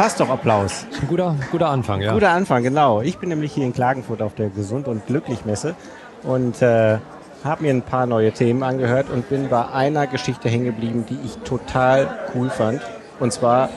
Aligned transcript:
Das 0.00 0.14
passt 0.14 0.20
doch, 0.20 0.30
Applaus. 0.30 0.86
Ein 0.98 1.08
guter, 1.08 1.36
guter 1.52 1.68
Anfang, 1.68 2.00
ja. 2.00 2.14
Guter 2.14 2.30
Anfang, 2.30 2.62
genau. 2.62 3.02
Ich 3.02 3.18
bin 3.18 3.28
nämlich 3.28 3.52
hier 3.52 3.66
in 3.66 3.74
Klagenfurt 3.74 4.22
auf 4.22 4.34
der 4.34 4.48
Gesund 4.48 4.88
und 4.88 5.06
Glücklich 5.06 5.44
Messe 5.44 5.74
und 6.22 6.62
äh, 6.62 6.96
habe 7.44 7.62
mir 7.62 7.68
ein 7.68 7.82
paar 7.82 8.06
neue 8.06 8.32
Themen 8.32 8.62
angehört 8.62 9.10
und 9.10 9.28
bin 9.28 9.50
bei 9.50 9.68
einer 9.68 10.06
Geschichte 10.06 10.48
hängen 10.48 10.64
geblieben, 10.64 11.04
die 11.06 11.18
ich 11.22 11.36
total 11.44 12.08
cool 12.34 12.48
fand. 12.48 12.80
Und 13.18 13.34
zwar 13.34 13.68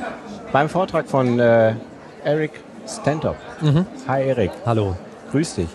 beim 0.54 0.70
Vortrag 0.70 1.10
von 1.10 1.42
äh, 1.42 1.74
Eric 2.24 2.52
Stantop. 2.88 3.36
Mhm. 3.60 3.86
Hi 4.08 4.24
Eric, 4.24 4.52
Hallo. 4.66 4.96
grüß 5.32 5.56
dich. 5.56 5.70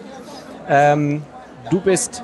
Ähm, 0.66 1.24
du 1.68 1.78
bist 1.78 2.22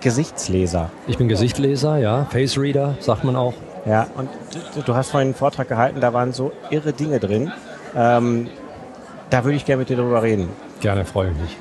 Gesichtsleser. 0.00 0.88
Ich 1.06 1.18
bin 1.18 1.28
Gesichtleser, 1.28 1.98
ja. 1.98 2.24
Face 2.30 2.56
Reader, 2.56 2.94
sagt 3.00 3.24
man 3.24 3.36
auch. 3.36 3.52
Ja, 3.86 4.06
und 4.16 4.28
du, 4.74 4.82
du 4.82 4.94
hast 4.94 5.10
vorhin 5.10 5.28
einen 5.28 5.34
Vortrag 5.34 5.68
gehalten, 5.68 6.00
da 6.00 6.12
waren 6.12 6.32
so 6.32 6.52
irre 6.70 6.92
Dinge 6.92 7.20
drin. 7.20 7.52
Ähm, 7.96 8.48
da 9.30 9.44
würde 9.44 9.56
ich 9.56 9.64
gerne 9.64 9.80
mit 9.80 9.88
dir 9.88 9.96
drüber 9.96 10.22
reden. 10.22 10.48
Gerne, 10.80 11.04
freue 11.04 11.30
mich. 11.32 11.56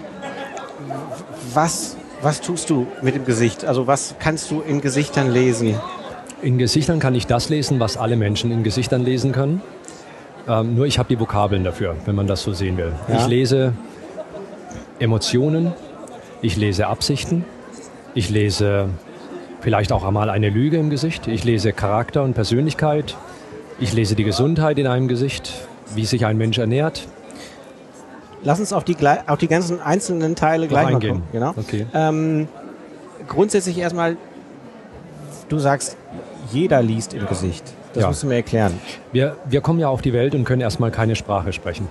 Was, 1.53 1.97
was 2.21 2.41
tust 2.41 2.69
du 2.69 2.87
mit 3.01 3.15
dem 3.15 3.25
Gesicht? 3.25 3.65
Also 3.65 3.87
was 3.87 4.15
kannst 4.19 4.51
du 4.51 4.61
in 4.61 4.81
Gesichtern 4.81 5.31
lesen? 5.31 5.75
In 6.41 6.57
Gesichtern 6.57 6.99
kann 6.99 7.15
ich 7.15 7.27
das 7.27 7.49
lesen, 7.49 7.79
was 7.79 7.97
alle 7.97 8.15
Menschen 8.15 8.51
in 8.51 8.63
Gesichtern 8.63 9.03
lesen 9.03 9.31
können. 9.31 9.61
Ähm, 10.47 10.75
nur 10.75 10.85
ich 10.85 10.99
habe 10.99 11.09
die 11.09 11.19
Vokabeln 11.19 11.63
dafür, 11.63 11.95
wenn 12.05 12.15
man 12.15 12.27
das 12.27 12.43
so 12.43 12.53
sehen 12.53 12.77
will. 12.77 12.93
Ja. 13.07 13.17
Ich 13.17 13.27
lese 13.27 13.73
Emotionen, 14.99 15.73
ich 16.41 16.55
lese 16.55 16.87
Absichten, 16.87 17.43
ich 18.13 18.29
lese 18.29 18.89
vielleicht 19.61 19.91
auch 19.91 20.03
einmal 20.03 20.29
eine 20.29 20.49
Lüge 20.49 20.77
im 20.77 20.89
Gesicht, 20.89 21.27
ich 21.27 21.43
lese 21.43 21.73
Charakter 21.73 22.23
und 22.23 22.33
Persönlichkeit, 22.33 23.15
ich 23.79 23.93
lese 23.93 24.15
die 24.15 24.23
Gesundheit 24.23 24.77
in 24.79 24.87
einem 24.87 25.07
Gesicht, 25.07 25.53
wie 25.95 26.05
sich 26.05 26.25
ein 26.25 26.37
Mensch 26.37 26.57
ernährt. 26.57 27.07
Lass 28.43 28.59
uns 28.59 28.71
auf 28.73 28.83
die, 28.83 28.95
auf 29.27 29.37
die 29.37 29.47
ganzen 29.47 29.81
einzelnen 29.81 30.35
Teile 30.35 30.67
gleich 30.67 30.91
mal 30.91 30.99
kommen. 30.99 31.23
Genau. 31.31 31.53
Okay. 31.57 31.85
Ähm, 31.93 32.47
grundsätzlich 33.27 33.77
erstmal, 33.77 34.17
du 35.49 35.59
sagst, 35.59 35.97
jeder 36.51 36.81
liest 36.81 37.13
im 37.13 37.27
Gesicht. 37.27 37.63
Das 37.97 38.03
Ja. 38.03 38.07
musst 38.09 38.21
du 38.21 38.27
mir 38.27 38.35
erklären. 38.35 38.79
Wir, 39.11 39.37
wir 39.49 39.61
kommen 39.61 39.79
ja 39.79 39.89
auf 39.89 40.03
die 40.03 40.13
Welt 40.13 40.35
und 40.35 40.43
können 40.43 40.61
erstmal 40.61 40.91
keine 40.91 41.15
Sprache 41.15 41.51
sprechen. 41.51 41.87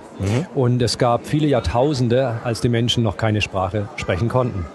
Und 0.55 0.81
es 0.81 0.97
gab 0.97 1.27
viele 1.27 1.47
Jahrtausende, 1.47 2.35
als 2.45 2.61
die 2.61 2.69
Menschen 2.69 3.03
noch 3.03 3.17
keine 3.17 3.41
Sprache 3.41 3.89
sprechen 3.97 4.29
konnten. 4.29 4.65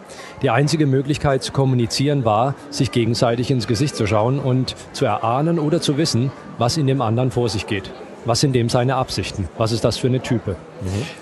Die 0.43 0.51
einzige 0.51 0.85
Möglichkeit 0.87 1.43
zu 1.43 1.53
kommunizieren 1.53 2.27
war, 2.27 2.55
sich 2.69 2.93
gegenseitig 2.93 3.51
ins 3.51 3.67
Gesicht 3.67 3.97
zu 3.97 4.07
schauen 4.07 4.39
und 4.41 4.77
zu 4.93 5.07
erahnen 5.07 5.59
oder 5.59 5.81
zu 5.81 5.97
wissen, 5.97 6.31
was 6.59 6.77
in 6.77 6.87
dem 6.87 7.01
anderen 7.01 7.31
vor 7.31 7.49
sich 7.49 7.67
geht. 7.67 7.91
Was 8.25 8.41
sind 8.41 8.55
dem 8.55 8.69
seine 8.69 8.95
Absichten? 8.95 9.49
Was 9.59 9.73
ist 9.73 9.85
das 9.85 9.97
für 9.97 10.07
eine 10.07 10.21
Type? 10.21 10.55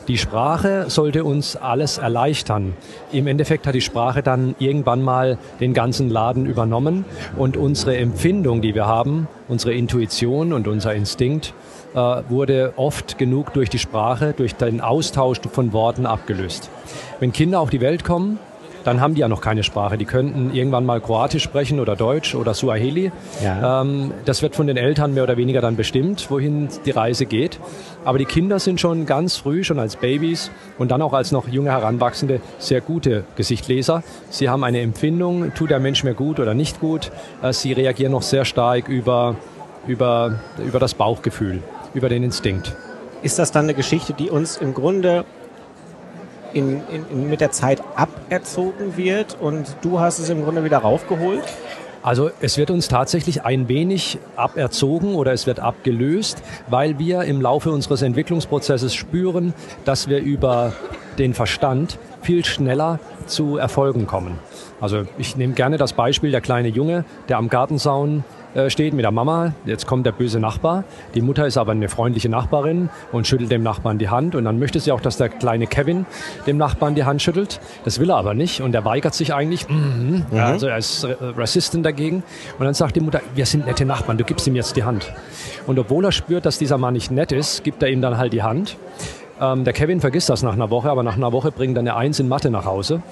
Die 0.06 0.18
Sprache 0.18 0.90
sollte 0.90 1.24
uns 1.24 1.56
alles 1.56 1.96
erleichtern. 1.96 2.74
Im 3.10 3.26
Endeffekt 3.26 3.66
hat 3.66 3.74
die 3.74 3.80
Sprache 3.80 4.22
dann 4.22 4.54
irgendwann 4.58 5.02
mal 5.02 5.38
den 5.60 5.72
ganzen 5.72 6.10
Laden 6.10 6.44
übernommen 6.44 7.06
und 7.36 7.56
unsere 7.56 7.96
Empfindung, 7.96 8.60
die 8.60 8.74
wir 8.74 8.86
haben, 8.86 9.28
unsere 9.48 9.72
Intuition 9.72 10.52
und 10.52 10.68
unser 10.68 10.94
Instinkt, 10.94 11.54
äh, 11.94 11.98
wurde 12.28 12.74
oft 12.76 13.16
genug 13.16 13.54
durch 13.54 13.70
die 13.70 13.78
Sprache, 13.78 14.34
durch 14.36 14.54
den 14.54 14.82
Austausch 14.82 15.40
von 15.50 15.72
Worten 15.72 16.04
abgelöst. 16.04 16.68
Wenn 17.18 17.32
Kinder 17.32 17.60
auf 17.60 17.70
die 17.70 17.80
Welt 17.80 18.04
kommen, 18.04 18.38
dann 18.84 19.00
haben 19.00 19.14
die 19.14 19.20
ja 19.20 19.28
noch 19.28 19.40
keine 19.40 19.62
Sprache. 19.62 19.98
Die 19.98 20.04
könnten 20.04 20.54
irgendwann 20.54 20.86
mal 20.86 21.00
Kroatisch 21.00 21.42
sprechen 21.42 21.80
oder 21.80 21.96
Deutsch 21.96 22.34
oder 22.34 22.54
Suaheli. 22.54 23.12
Ja. 23.42 23.82
Ähm, 23.82 24.12
das 24.24 24.42
wird 24.42 24.56
von 24.56 24.66
den 24.66 24.76
Eltern 24.76 25.14
mehr 25.14 25.24
oder 25.24 25.36
weniger 25.36 25.60
dann 25.60 25.76
bestimmt, 25.76 26.30
wohin 26.30 26.68
die 26.84 26.90
Reise 26.90 27.26
geht. 27.26 27.58
Aber 28.04 28.18
die 28.18 28.24
Kinder 28.24 28.58
sind 28.58 28.80
schon 28.80 29.06
ganz 29.06 29.36
früh, 29.36 29.64
schon 29.64 29.78
als 29.78 29.96
Babys 29.96 30.50
und 30.78 30.90
dann 30.90 31.02
auch 31.02 31.12
als 31.12 31.32
noch 31.32 31.48
junge 31.48 31.70
Heranwachsende, 31.70 32.40
sehr 32.58 32.80
gute 32.80 33.24
Gesichtleser. 33.36 34.02
Sie 34.30 34.48
haben 34.48 34.64
eine 34.64 34.80
Empfindung, 34.80 35.52
tut 35.54 35.70
der 35.70 35.80
Mensch 35.80 36.04
mir 36.04 36.14
gut 36.14 36.40
oder 36.40 36.54
nicht 36.54 36.80
gut. 36.80 37.10
Äh, 37.42 37.52
Sie 37.52 37.72
reagieren 37.72 38.12
noch 38.12 38.22
sehr 38.22 38.44
stark 38.44 38.88
über, 38.88 39.36
über, 39.86 40.40
über 40.64 40.78
das 40.78 40.94
Bauchgefühl, 40.94 41.62
über 41.94 42.08
den 42.08 42.22
Instinkt. 42.22 42.74
Ist 43.22 43.38
das 43.38 43.52
dann 43.52 43.64
eine 43.64 43.74
Geschichte, 43.74 44.14
die 44.14 44.30
uns 44.30 44.56
im 44.56 44.72
Grunde 44.72 45.26
in, 46.52 46.82
in, 47.10 47.28
mit 47.28 47.40
der 47.40 47.50
Zeit 47.50 47.82
aberzogen 47.96 48.96
wird 48.96 49.36
und 49.40 49.76
du 49.82 50.00
hast 50.00 50.18
es 50.18 50.28
im 50.28 50.44
Grunde 50.44 50.64
wieder 50.64 50.78
raufgeholt? 50.78 51.44
Also 52.02 52.30
es 52.40 52.56
wird 52.56 52.70
uns 52.70 52.88
tatsächlich 52.88 53.44
ein 53.44 53.68
wenig 53.68 54.18
aberzogen 54.34 55.14
oder 55.14 55.32
es 55.32 55.46
wird 55.46 55.60
abgelöst, 55.60 56.42
weil 56.68 56.98
wir 56.98 57.22
im 57.24 57.42
Laufe 57.42 57.70
unseres 57.70 58.00
Entwicklungsprozesses 58.00 58.94
spüren, 58.94 59.52
dass 59.84 60.08
wir 60.08 60.20
über 60.20 60.72
den 61.18 61.34
Verstand 61.34 61.98
viel 62.22 62.44
schneller 62.44 63.00
zu 63.26 63.58
Erfolgen 63.58 64.06
kommen. 64.06 64.38
Also 64.80 65.04
ich 65.18 65.36
nehme 65.36 65.52
gerne 65.52 65.76
das 65.76 65.92
Beispiel 65.92 66.30
der 66.30 66.40
kleine 66.40 66.68
Junge, 66.68 67.04
der 67.28 67.36
am 67.36 67.50
Gartenzaun 67.50 68.18
äh, 68.18 68.39
steht 68.68 68.94
mit 68.94 69.04
der 69.04 69.12
Mama. 69.12 69.54
Jetzt 69.64 69.86
kommt 69.86 70.06
der 70.06 70.12
böse 70.12 70.40
Nachbar. 70.40 70.84
Die 71.14 71.20
Mutter 71.20 71.46
ist 71.46 71.56
aber 71.56 71.72
eine 71.72 71.88
freundliche 71.88 72.28
Nachbarin 72.28 72.88
und 73.12 73.26
schüttelt 73.26 73.50
dem 73.50 73.62
Nachbarn 73.62 73.98
die 73.98 74.08
Hand. 74.08 74.34
Und 74.34 74.44
dann 74.44 74.58
möchte 74.58 74.80
sie 74.80 74.92
auch, 74.92 75.00
dass 75.00 75.16
der 75.16 75.28
kleine 75.28 75.66
Kevin 75.66 76.06
dem 76.46 76.56
Nachbarn 76.56 76.94
die 76.94 77.04
Hand 77.04 77.22
schüttelt. 77.22 77.60
Das 77.84 78.00
will 78.00 78.10
er 78.10 78.16
aber 78.16 78.34
nicht 78.34 78.60
und 78.60 78.74
er 78.74 78.84
weigert 78.84 79.14
sich 79.14 79.34
eigentlich. 79.34 79.68
Mhm. 79.68 80.26
Also 80.32 80.66
er 80.66 80.78
ist 80.78 81.04
äh, 81.04 81.14
resistent 81.36 81.84
dagegen. 81.86 82.22
Und 82.58 82.64
dann 82.64 82.74
sagt 82.74 82.96
die 82.96 83.00
Mutter, 83.00 83.20
wir 83.34 83.46
sind 83.46 83.66
nette 83.66 83.84
Nachbarn, 83.84 84.18
du 84.18 84.24
gibst 84.24 84.46
ihm 84.46 84.56
jetzt 84.56 84.76
die 84.76 84.84
Hand. 84.84 85.12
Und 85.66 85.78
obwohl 85.78 86.04
er 86.04 86.12
spürt, 86.12 86.46
dass 86.46 86.58
dieser 86.58 86.78
Mann 86.78 86.94
nicht 86.94 87.10
nett 87.10 87.32
ist, 87.32 87.64
gibt 87.64 87.82
er 87.82 87.88
ihm 87.88 88.00
dann 88.00 88.18
halt 88.18 88.32
die 88.32 88.42
Hand. 88.42 88.76
Ähm, 89.40 89.64
der 89.64 89.72
Kevin 89.72 90.00
vergisst 90.00 90.28
das 90.28 90.42
nach 90.42 90.52
einer 90.52 90.70
Woche, 90.70 90.90
aber 90.90 91.02
nach 91.02 91.16
einer 91.16 91.32
Woche 91.32 91.50
bringt 91.50 91.76
er 91.76 91.80
eine 91.80 91.96
Eins 91.96 92.20
in 92.20 92.28
Mathe 92.28 92.50
nach 92.50 92.66
Hause. 92.66 93.02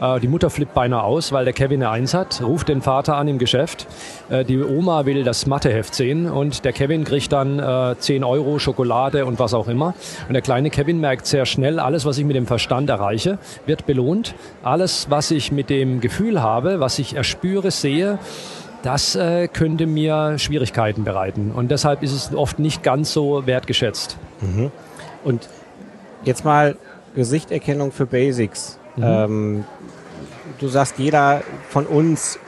Äh, 0.00 0.20
die 0.20 0.28
Mutter 0.28 0.50
flippt 0.50 0.74
beinahe 0.74 1.02
aus, 1.02 1.32
weil 1.32 1.44
der 1.44 1.54
Kevin 1.54 1.82
eine 1.82 1.90
Eins 1.90 2.14
hat, 2.14 2.42
ruft 2.42 2.68
den 2.68 2.82
Vater 2.82 3.16
an 3.16 3.28
im 3.28 3.38
Geschäft. 3.38 3.86
Äh, 4.28 4.44
die 4.44 4.62
Oma 4.62 5.06
will 5.06 5.22
das 5.22 5.46
Matheheft 5.46 5.94
sehen 5.94 6.28
und 6.28 6.64
der 6.64 6.72
Kevin 6.72 7.04
kriegt 7.04 7.32
dann 7.32 7.58
äh, 7.58 7.94
10 7.98 8.24
Euro, 8.24 8.58
Schokolade 8.58 9.26
und 9.26 9.38
was 9.38 9.54
auch 9.54 9.68
immer. 9.68 9.94
Und 10.26 10.34
der 10.34 10.42
kleine 10.42 10.70
Kevin 10.70 11.00
merkt 11.00 11.26
sehr 11.26 11.46
schnell, 11.46 11.78
alles, 11.78 12.04
was 12.04 12.18
ich 12.18 12.24
mit 12.24 12.34
dem 12.34 12.46
Verstand 12.46 12.90
erreiche, 12.90 13.38
wird 13.66 13.86
belohnt. 13.86 14.34
Alles, 14.62 15.06
was 15.10 15.30
ich 15.30 15.52
mit 15.52 15.70
dem 15.70 16.00
Gefühl 16.00 16.42
habe, 16.42 16.80
was 16.80 16.98
ich 16.98 17.14
erspüre, 17.14 17.70
sehe, 17.70 18.18
das 18.82 19.16
äh, 19.16 19.48
könnte 19.48 19.86
mir 19.86 20.38
Schwierigkeiten 20.38 21.04
bereiten. 21.04 21.52
Und 21.54 21.70
deshalb 21.70 22.02
ist 22.02 22.12
es 22.12 22.34
oft 22.34 22.58
nicht 22.58 22.82
ganz 22.82 23.12
so 23.12 23.46
wertgeschätzt. 23.46 24.16
Und 25.24 25.48
jetzt 26.26 26.44
mal 26.44 26.76
Gesichterkennung 27.14 27.92
für 27.92 28.06
Basics. 28.06 28.78
Ähm, 29.00 29.64
du 30.58 30.68
sagst, 30.68 30.98
jeder 30.98 31.42
von 31.68 31.86
uns 31.86 32.38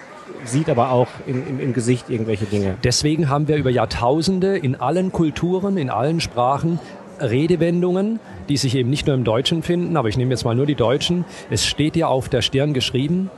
sieht 0.45 0.69
aber 0.69 0.93
auch 0.93 1.09
im, 1.27 1.47
im, 1.47 1.61
im 1.61 1.73
Gesicht 1.73 2.11
irgendwelche 2.11 2.45
Dinge. 2.45 2.77
Deswegen 2.85 3.29
haben 3.29 3.49
wir 3.49 3.57
über 3.57 3.71
Jahrtausende 3.71 4.57
in 4.57 4.77
allen 4.77 5.13
Kulturen, 5.13 5.77
in 5.77 5.91
allen 5.91 6.21
Sprachen 6.21 6.79
Redewendungen, 7.21 8.21
die 8.49 8.57
sich 8.57 8.77
eben 8.77 8.91
nicht 8.91 9.07
nur 9.07 9.17
im 9.17 9.25
Deutschen 9.25 9.63
finden, 9.63 9.97
aber 9.97 10.09
ich 10.09 10.17
nehme 10.17 10.31
jetzt 10.31 10.45
mal 10.45 10.55
nur 10.55 10.67
die 10.67 10.77
Deutschen. 10.77 11.25
Es 11.51 11.67
steht 11.67 11.95
dir 11.95 12.09
auf 12.09 12.29
der 12.29 12.43
Stirn 12.43 12.75
geschrieben. 12.75 13.31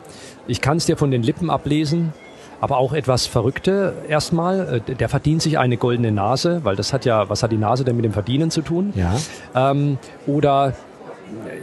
Ich 0.46 0.60
kann 0.60 0.76
es 0.76 0.87
dir 0.87 0.96
von 0.96 1.10
den 1.10 1.22
Lippen 1.22 1.50
ablesen. 1.50 2.12
Aber 2.61 2.77
auch 2.77 2.93
etwas 2.93 3.27
Verrückte 3.27 3.95
erstmal, 4.09 4.83
äh, 4.87 4.95
der 4.95 5.09
verdient 5.09 5.43
sich 5.43 5.59
eine 5.59 5.77
goldene 5.77 6.12
Nase, 6.12 6.61
weil 6.65 6.77
das 6.77 6.93
hat 6.93 7.05
ja, 7.05 7.29
was 7.29 7.43
hat 7.43 7.53
die 7.53 7.57
Nase 7.57 7.85
denn 7.85 7.97
mit 7.97 8.05
dem 8.05 8.12
Verdienen 8.12 8.51
zu 8.51 8.62
tun? 8.62 8.93
Ja. 8.95 9.71
Ähm, 9.71 9.99
oder 10.27 10.75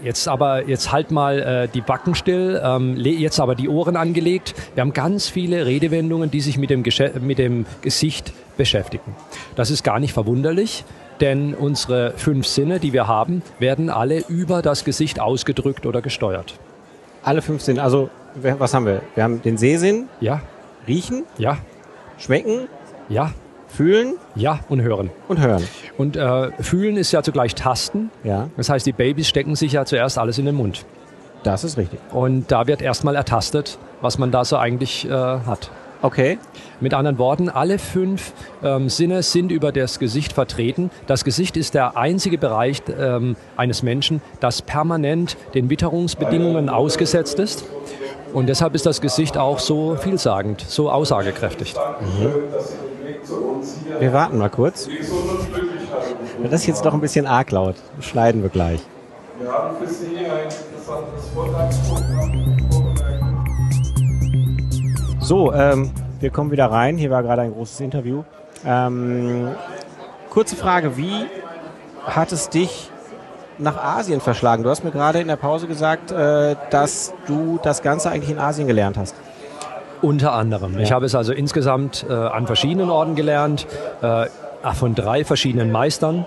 jetzt 0.03 0.27
aber, 0.27 0.67
jetzt 0.67 0.91
halt 0.91 1.11
mal 1.11 1.39
äh, 1.39 1.67
die 1.67 1.81
Backen 1.81 2.15
still, 2.15 2.61
ähm, 2.63 2.95
jetzt 2.97 3.39
aber 3.39 3.55
die 3.55 3.69
Ohren 3.69 3.95
angelegt. 3.95 4.55
Wir 4.75 4.81
haben 4.81 4.93
ganz 4.93 5.29
viele 5.29 5.65
Redewendungen, 5.65 6.31
die 6.31 6.41
sich 6.41 6.57
mit 6.57 6.69
dem, 6.69 6.83
Gesche 6.83 7.11
mit 7.19 7.37
dem 7.37 7.65
Gesicht 7.81 8.33
beschäftigen. 8.57 9.15
Das 9.55 9.69
ist 9.69 9.83
gar 9.83 9.99
nicht 9.99 10.13
verwunderlich, 10.13 10.83
denn 11.21 11.53
unsere 11.53 12.13
fünf 12.15 12.47
Sinne, 12.47 12.79
die 12.79 12.93
wir 12.93 13.07
haben, 13.07 13.41
werden 13.59 13.89
alle 13.89 14.23
über 14.27 14.61
das 14.61 14.83
Gesicht 14.83 15.19
ausgedrückt 15.19 15.85
oder 15.85 16.01
gesteuert. 16.01 16.55
Alle 17.23 17.41
fünf 17.41 17.61
Sinne. 17.61 17.83
Also, 17.83 18.09
was 18.35 18.73
haben 18.73 18.85
wir? 18.85 19.01
Wir 19.15 19.23
haben 19.23 19.41
den 19.41 19.57
Sehsinn, 19.57 20.07
Ja, 20.21 20.41
riechen, 20.87 21.23
ja, 21.37 21.57
schmecken, 22.17 22.67
ja, 23.09 23.31
fühlen 23.67 24.15
ja 24.35 24.59
und 24.69 24.81
hören. 24.81 25.09
und 25.27 25.39
hören. 25.39 25.63
Und 25.97 26.15
äh, 26.15 26.51
fühlen 26.61 26.97
ist 26.97 27.11
ja 27.11 27.21
zugleich 27.23 27.55
Tasten. 27.55 28.11
Ja, 28.23 28.49
Das 28.57 28.69
heißt, 28.69 28.85
die 28.85 28.93
Babys 28.93 29.27
stecken 29.27 29.55
sich 29.55 29.73
ja 29.73 29.85
zuerst 29.85 30.17
alles 30.17 30.37
in 30.37 30.45
den 30.45 30.55
Mund. 30.55 30.85
das 31.43 31.63
ist 31.63 31.77
richtig. 31.77 31.99
Und 32.11 32.51
da 32.51 32.67
wird 32.67 32.81
erstmal 32.81 33.15
ertastet, 33.15 33.77
was 34.01 34.17
man 34.17 34.31
da 34.31 34.43
so 34.45 34.57
eigentlich 34.57 35.05
äh, 35.05 35.11
hat. 35.11 35.69
Okay. 36.01 36.37
Mit 36.79 36.93
anderen 36.93 37.17
Worten, 37.17 37.49
alle 37.49 37.79
fünf 37.79 38.33
ähm, 38.63 38.87
Sinne 38.89 39.23
sind 39.23 39.51
über 39.51 39.71
das 39.71 39.97
Gesicht 39.97 40.33
vertreten. 40.33 40.91
Das 41.07 41.23
Gesicht 41.23 41.57
ist 41.57 41.73
der 41.73 41.97
einzige 41.97 42.37
Bereich 42.37 42.83
ähm, 42.99 43.35
eines 43.55 43.81
Menschen, 43.81 44.21
das 44.39 44.61
permanent 44.61 45.37
den 45.55 45.69
Witterungsbedingungen 45.71 46.69
ausgesetzt 46.69 47.39
ist. 47.39 47.65
Und 48.33 48.47
deshalb 48.47 48.75
ist 48.75 48.85
das 48.85 49.01
Gesicht 49.01 49.37
auch 49.37 49.59
so 49.59 49.95
vielsagend, 49.95 50.61
so 50.61 50.91
aussagekräftig. 50.91 51.75
Wir 53.99 54.13
warten 54.13 54.37
mal 54.37 54.49
kurz. 54.49 54.87
Das 56.43 56.61
ist 56.61 56.67
jetzt 56.67 56.85
doch 56.85 56.93
ein 56.93 57.01
bisschen 57.01 57.25
arg 57.25 57.51
laut. 57.51 57.75
Schneiden 57.99 58.43
wir 58.43 58.49
gleich. 58.49 58.81
Wir 59.39 59.51
haben 59.51 59.77
für 59.77 59.87
Sie 59.87 60.17
ein 60.17 60.45
interessantes 60.45 61.29
Vortragsprogramm 61.33 62.57
So, 65.19 65.53
ähm, 65.53 65.91
wir 66.19 66.29
kommen 66.29 66.51
wieder 66.51 66.71
rein. 66.71 66.97
Hier 66.97 67.11
war 67.11 67.21
gerade 67.21 67.41
ein 67.41 67.53
großes 67.53 67.81
Interview. 67.81 68.23
Ähm, 68.65 69.49
kurze 70.29 70.55
Frage, 70.55 70.95
wie 70.97 71.25
hat 72.05 72.31
es 72.31 72.49
dich 72.49 72.89
nach 73.59 73.77
Asien 73.77 74.21
verschlagen? 74.21 74.63
Du 74.63 74.69
hast 74.69 74.83
mir 74.83 74.91
gerade 74.91 75.19
in 75.19 75.27
der 75.27 75.35
Pause 75.35 75.67
gesagt, 75.67 76.11
äh, 76.11 76.55
dass 76.69 77.13
du 77.27 77.59
das 77.63 77.81
Ganze 77.81 78.09
eigentlich 78.09 78.31
in 78.31 78.39
Asien 78.39 78.67
gelernt 78.67 78.97
hast. 78.97 79.15
Unter 80.01 80.33
anderem. 80.33 80.73
Ja. 80.73 80.79
Ich 80.81 80.91
habe 80.91 81.05
es 81.05 81.15
also 81.15 81.33
insgesamt 81.33 82.05
äh, 82.07 82.13
an 82.13 82.45
verschiedenen 82.45 82.89
Orten 82.89 83.15
gelernt, 83.15 83.65
äh, 84.01 84.27
von 84.73 84.95
drei 84.95 85.23
verschiedenen 85.23 85.71
Meistern 85.71 86.25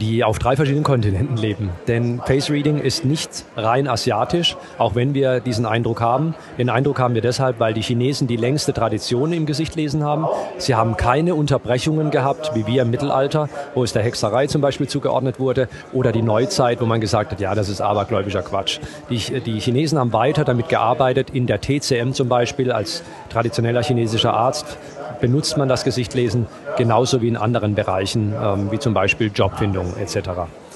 die 0.00 0.24
auf 0.24 0.38
drei 0.38 0.56
verschiedenen 0.56 0.84
Kontinenten 0.84 1.36
leben. 1.36 1.70
Denn 1.86 2.20
Face 2.24 2.50
Reading 2.50 2.78
ist 2.78 3.04
nicht 3.04 3.44
rein 3.56 3.88
asiatisch, 3.88 4.56
auch 4.78 4.94
wenn 4.94 5.14
wir 5.14 5.40
diesen 5.40 5.66
Eindruck 5.66 6.00
haben. 6.00 6.34
Den 6.56 6.70
Eindruck 6.70 6.98
haben 6.98 7.14
wir 7.14 7.22
deshalb, 7.22 7.60
weil 7.60 7.74
die 7.74 7.82
Chinesen 7.82 8.28
die 8.28 8.36
längste 8.36 8.72
Tradition 8.72 9.32
im 9.32 9.46
Gesicht 9.46 9.76
lesen 9.76 10.04
haben. 10.04 10.26
Sie 10.58 10.74
haben 10.74 10.96
keine 10.96 11.34
Unterbrechungen 11.34 12.10
gehabt, 12.10 12.52
wie 12.54 12.66
wir 12.66 12.82
im 12.82 12.90
Mittelalter, 12.90 13.48
wo 13.74 13.84
es 13.84 13.92
der 13.92 14.02
Hexerei 14.02 14.46
zum 14.46 14.60
Beispiel 14.60 14.88
zugeordnet 14.88 15.40
wurde, 15.40 15.68
oder 15.92 16.12
die 16.12 16.22
Neuzeit, 16.22 16.80
wo 16.80 16.86
man 16.86 17.00
gesagt 17.00 17.32
hat, 17.32 17.40
ja, 17.40 17.54
das 17.54 17.68
ist 17.68 17.80
abergläubischer 17.80 18.42
Quatsch. 18.42 18.80
Die, 19.10 19.18
die 19.40 19.60
Chinesen 19.60 19.98
haben 19.98 20.12
weiter 20.12 20.44
damit 20.44 20.68
gearbeitet, 20.68 21.30
in 21.30 21.46
der 21.46 21.60
TCM 21.60 22.12
zum 22.12 22.28
Beispiel 22.28 22.72
als 22.72 23.02
traditioneller 23.30 23.82
chinesischer 23.82 24.34
Arzt 24.34 24.78
benutzt 25.20 25.56
man 25.56 25.68
das 25.68 25.84
Gesichtlesen 25.84 26.46
genauso 26.76 27.22
wie 27.22 27.28
in 27.28 27.36
anderen 27.36 27.74
Bereichen, 27.74 28.34
ähm, 28.40 28.70
wie 28.70 28.78
zum 28.78 28.94
Beispiel 28.94 29.30
Jobfindung 29.34 29.94
etc. 29.96 30.16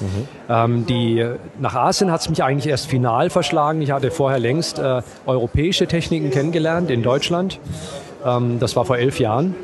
Mhm. 0.00 0.28
Ähm, 0.48 0.86
die, 0.86 1.26
nach 1.60 1.74
Asien 1.74 2.10
hat 2.10 2.20
es 2.20 2.28
mich 2.28 2.42
eigentlich 2.42 2.66
erst 2.66 2.86
final 2.86 3.30
verschlagen. 3.30 3.82
Ich 3.82 3.90
hatte 3.90 4.10
vorher 4.10 4.38
längst 4.38 4.78
äh, 4.78 5.02
europäische 5.26 5.86
Techniken 5.86 6.30
kennengelernt 6.30 6.90
in 6.90 7.02
Deutschland. 7.02 7.58
Ähm, 8.24 8.58
das 8.58 8.76
war 8.76 8.84
vor 8.84 8.98
elf 8.98 9.18
Jahren. 9.18 9.54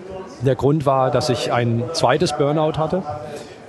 Der 0.43 0.55
Grund 0.55 0.87
war, 0.87 1.11
dass 1.11 1.31
ich 1.31 1.53
ein 1.53 1.83
zweites 1.93 2.37
Burnout 2.37 2.79
hatte 2.79 3.03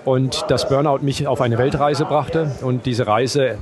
und 0.06 0.45
das 0.50 0.69
Burnout 0.69 1.00
mich 1.01 1.27
auf 1.27 1.41
eine 1.41 1.57
Weltreise 1.57 2.06
brachte 2.06 2.51
und 2.61 2.85
diese 2.85 3.07
Reise 3.07 3.57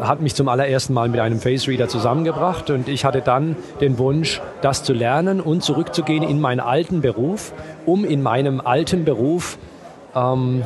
hat 0.00 0.20
mich 0.20 0.34
zum 0.34 0.48
allerersten 0.48 0.92
Mal 0.94 1.08
mit 1.08 1.20
einem 1.20 1.40
Face 1.40 1.68
Reader 1.68 1.88
zusammengebracht 1.88 2.70
und 2.70 2.88
ich 2.88 3.04
hatte 3.04 3.20
dann 3.20 3.56
den 3.80 3.98
Wunsch, 3.98 4.40
das 4.60 4.82
zu 4.82 4.92
lernen 4.92 5.40
und 5.40 5.62
zurückzugehen 5.62 6.22
in 6.22 6.40
meinen 6.40 6.60
alten 6.60 7.00
Beruf, 7.00 7.52
um 7.86 8.04
in 8.04 8.22
meinem 8.22 8.60
alten 8.60 9.04
Beruf 9.04 9.58
ähm, 10.14 10.62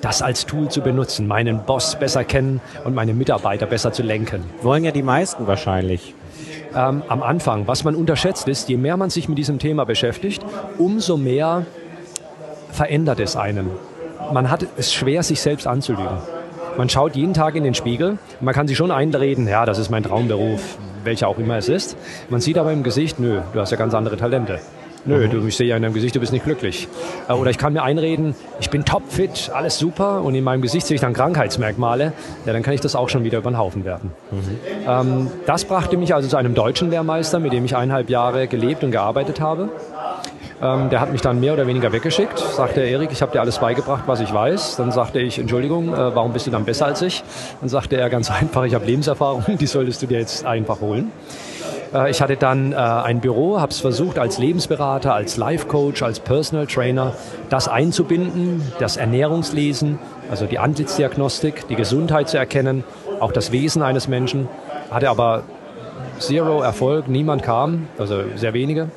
das 0.00 0.20
als 0.20 0.46
Tool 0.46 0.68
zu 0.68 0.80
benutzen, 0.80 1.26
meinen 1.26 1.64
Boss 1.64 1.96
besser 1.96 2.24
kennen 2.24 2.60
und 2.84 2.94
meine 2.94 3.14
Mitarbeiter 3.14 3.66
besser 3.66 3.92
zu 3.92 4.02
lenken. 4.02 4.44
Wollen 4.62 4.84
ja 4.84 4.90
die 4.90 5.02
meisten 5.02 5.46
wahrscheinlich. 5.46 6.14
Ähm, 6.74 7.02
am 7.08 7.22
Anfang, 7.22 7.66
was 7.68 7.84
man 7.84 7.94
unterschätzt 7.94 8.48
ist, 8.48 8.68
je 8.68 8.76
mehr 8.76 8.96
man 8.96 9.10
sich 9.10 9.28
mit 9.28 9.38
diesem 9.38 9.58
Thema 9.58 9.84
beschäftigt, 9.84 10.44
umso 10.78 11.16
mehr 11.16 11.66
verändert 12.72 13.20
es 13.20 13.36
einen. 13.36 13.70
Man 14.32 14.50
hat 14.50 14.66
es 14.76 14.92
schwer, 14.92 15.22
sich 15.22 15.40
selbst 15.40 15.66
anzulügen. 15.66 16.18
Man 16.78 16.88
schaut 16.88 17.16
jeden 17.16 17.34
Tag 17.34 17.54
in 17.54 17.64
den 17.64 17.74
Spiegel. 17.74 18.18
Man 18.40 18.54
kann 18.54 18.66
sich 18.66 18.76
schon 18.76 18.90
einreden, 18.90 19.46
ja, 19.46 19.66
das 19.66 19.78
ist 19.78 19.90
mein 19.90 20.02
Traumberuf, 20.02 20.78
welcher 21.04 21.28
auch 21.28 21.38
immer 21.38 21.56
es 21.56 21.68
ist. 21.68 21.96
Man 22.30 22.40
sieht 22.40 22.56
aber 22.56 22.72
im 22.72 22.82
Gesicht, 22.82 23.20
nö, 23.20 23.40
du 23.52 23.60
hast 23.60 23.70
ja 23.70 23.76
ganz 23.76 23.94
andere 23.94 24.16
Talente. 24.16 24.60
Nö, 25.04 25.26
mhm. 25.26 25.30
du, 25.30 25.46
ich 25.46 25.56
sehe 25.56 25.66
ja 25.66 25.76
in 25.76 25.82
deinem 25.82 25.94
Gesicht, 25.94 26.14
du 26.14 26.20
bist 26.20 26.32
nicht 26.32 26.44
glücklich. 26.44 26.86
Äh, 27.28 27.32
oder 27.32 27.50
ich 27.50 27.58
kann 27.58 27.72
mir 27.72 27.82
einreden, 27.82 28.34
ich 28.60 28.70
bin 28.70 28.84
topfit, 28.84 29.50
alles 29.52 29.78
super 29.78 30.22
und 30.22 30.34
in 30.34 30.44
meinem 30.44 30.62
Gesicht 30.62 30.86
sehe 30.86 30.94
ich 30.94 31.00
dann 31.00 31.12
Krankheitsmerkmale. 31.12 32.12
Ja, 32.46 32.52
dann 32.52 32.62
kann 32.62 32.74
ich 32.74 32.80
das 32.80 32.94
auch 32.94 33.08
schon 33.08 33.24
wieder 33.24 33.38
über 33.38 33.50
den 33.50 33.58
Haufen 33.58 33.84
werfen. 33.84 34.12
Mhm. 34.30 34.58
Ähm, 34.88 35.30
das 35.46 35.64
brachte 35.64 35.96
mich 35.96 36.14
also 36.14 36.28
zu 36.28 36.36
einem 36.36 36.54
deutschen 36.54 36.90
Lehrmeister, 36.90 37.40
mit 37.40 37.52
dem 37.52 37.64
ich 37.64 37.74
eineinhalb 37.74 38.10
Jahre 38.10 38.46
gelebt 38.46 38.84
und 38.84 38.92
gearbeitet 38.92 39.40
habe. 39.40 39.70
Ähm, 40.62 40.90
der 40.90 41.00
hat 41.00 41.10
mich 41.10 41.20
dann 41.20 41.40
mehr 41.40 41.54
oder 41.54 41.66
weniger 41.66 41.92
weggeschickt, 41.92 42.38
sagte 42.38 42.82
Erik, 42.82 43.10
ich 43.10 43.20
habe 43.20 43.32
dir 43.32 43.40
alles 43.40 43.58
beigebracht, 43.58 44.04
was 44.06 44.20
ich 44.20 44.32
weiß. 44.32 44.76
Dann 44.76 44.92
sagte 44.92 45.18
ich, 45.18 45.40
Entschuldigung, 45.40 45.92
äh, 45.92 46.14
warum 46.14 46.32
bist 46.32 46.46
du 46.46 46.52
dann 46.52 46.64
besser 46.64 46.86
als 46.86 47.02
ich? 47.02 47.24
Dann 47.60 47.68
sagte 47.68 47.96
er 47.96 48.08
ganz 48.10 48.30
einfach, 48.30 48.64
ich 48.64 48.74
habe 48.74 48.86
Lebenserfahrung, 48.86 49.44
die 49.58 49.66
solltest 49.66 50.02
du 50.02 50.06
dir 50.06 50.20
jetzt 50.20 50.46
einfach 50.46 50.80
holen. 50.80 51.10
Äh, 51.92 52.12
ich 52.12 52.22
hatte 52.22 52.36
dann 52.36 52.72
äh, 52.72 52.76
ein 52.76 53.20
Büro, 53.20 53.60
habe 53.60 53.72
es 53.72 53.80
versucht 53.80 54.20
als 54.20 54.38
Lebensberater, 54.38 55.12
als 55.12 55.36
Life 55.36 55.66
Coach, 55.66 56.00
als 56.04 56.20
Personal 56.20 56.68
Trainer, 56.68 57.14
das 57.48 57.66
einzubinden, 57.66 58.62
das 58.78 58.96
Ernährungslesen, 58.96 59.98
also 60.30 60.46
die 60.46 60.60
Antlitzdiagnostik, 60.60 61.66
die 61.66 61.76
Gesundheit 61.76 62.28
zu 62.28 62.38
erkennen, 62.38 62.84
auch 63.18 63.32
das 63.32 63.50
Wesen 63.50 63.82
eines 63.82 64.06
Menschen, 64.06 64.48
hatte 64.92 65.10
aber 65.10 65.42
zero 66.20 66.62
Erfolg, 66.62 67.08
niemand 67.08 67.42
kam, 67.42 67.88
also 67.98 68.22
sehr 68.36 68.54
wenige. 68.54 68.90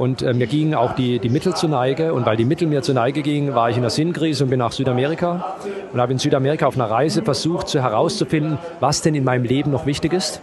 Und 0.00 0.22
äh, 0.22 0.32
mir 0.32 0.46
gingen 0.46 0.74
auch 0.74 0.94
die, 0.94 1.18
die 1.18 1.28
Mittel 1.28 1.54
zu 1.54 1.68
Neige. 1.68 2.14
Und 2.14 2.24
weil 2.24 2.38
die 2.38 2.46
Mittel 2.46 2.66
mir 2.66 2.80
zu 2.80 2.94
Neige 2.94 3.20
gingen, 3.20 3.54
war 3.54 3.68
ich 3.68 3.76
in 3.76 3.82
der 3.82 3.90
Sinnkrise 3.90 4.44
und 4.44 4.48
bin 4.48 4.58
nach 4.58 4.72
Südamerika. 4.72 5.56
Und 5.92 6.00
habe 6.00 6.10
in 6.12 6.18
Südamerika 6.18 6.66
auf 6.66 6.74
einer 6.74 6.90
Reise 6.90 7.20
versucht, 7.20 7.68
zu 7.68 7.82
herauszufinden, 7.82 8.56
was 8.80 9.02
denn 9.02 9.14
in 9.14 9.24
meinem 9.24 9.44
Leben 9.44 9.70
noch 9.70 9.84
wichtig 9.84 10.14
ist. 10.14 10.40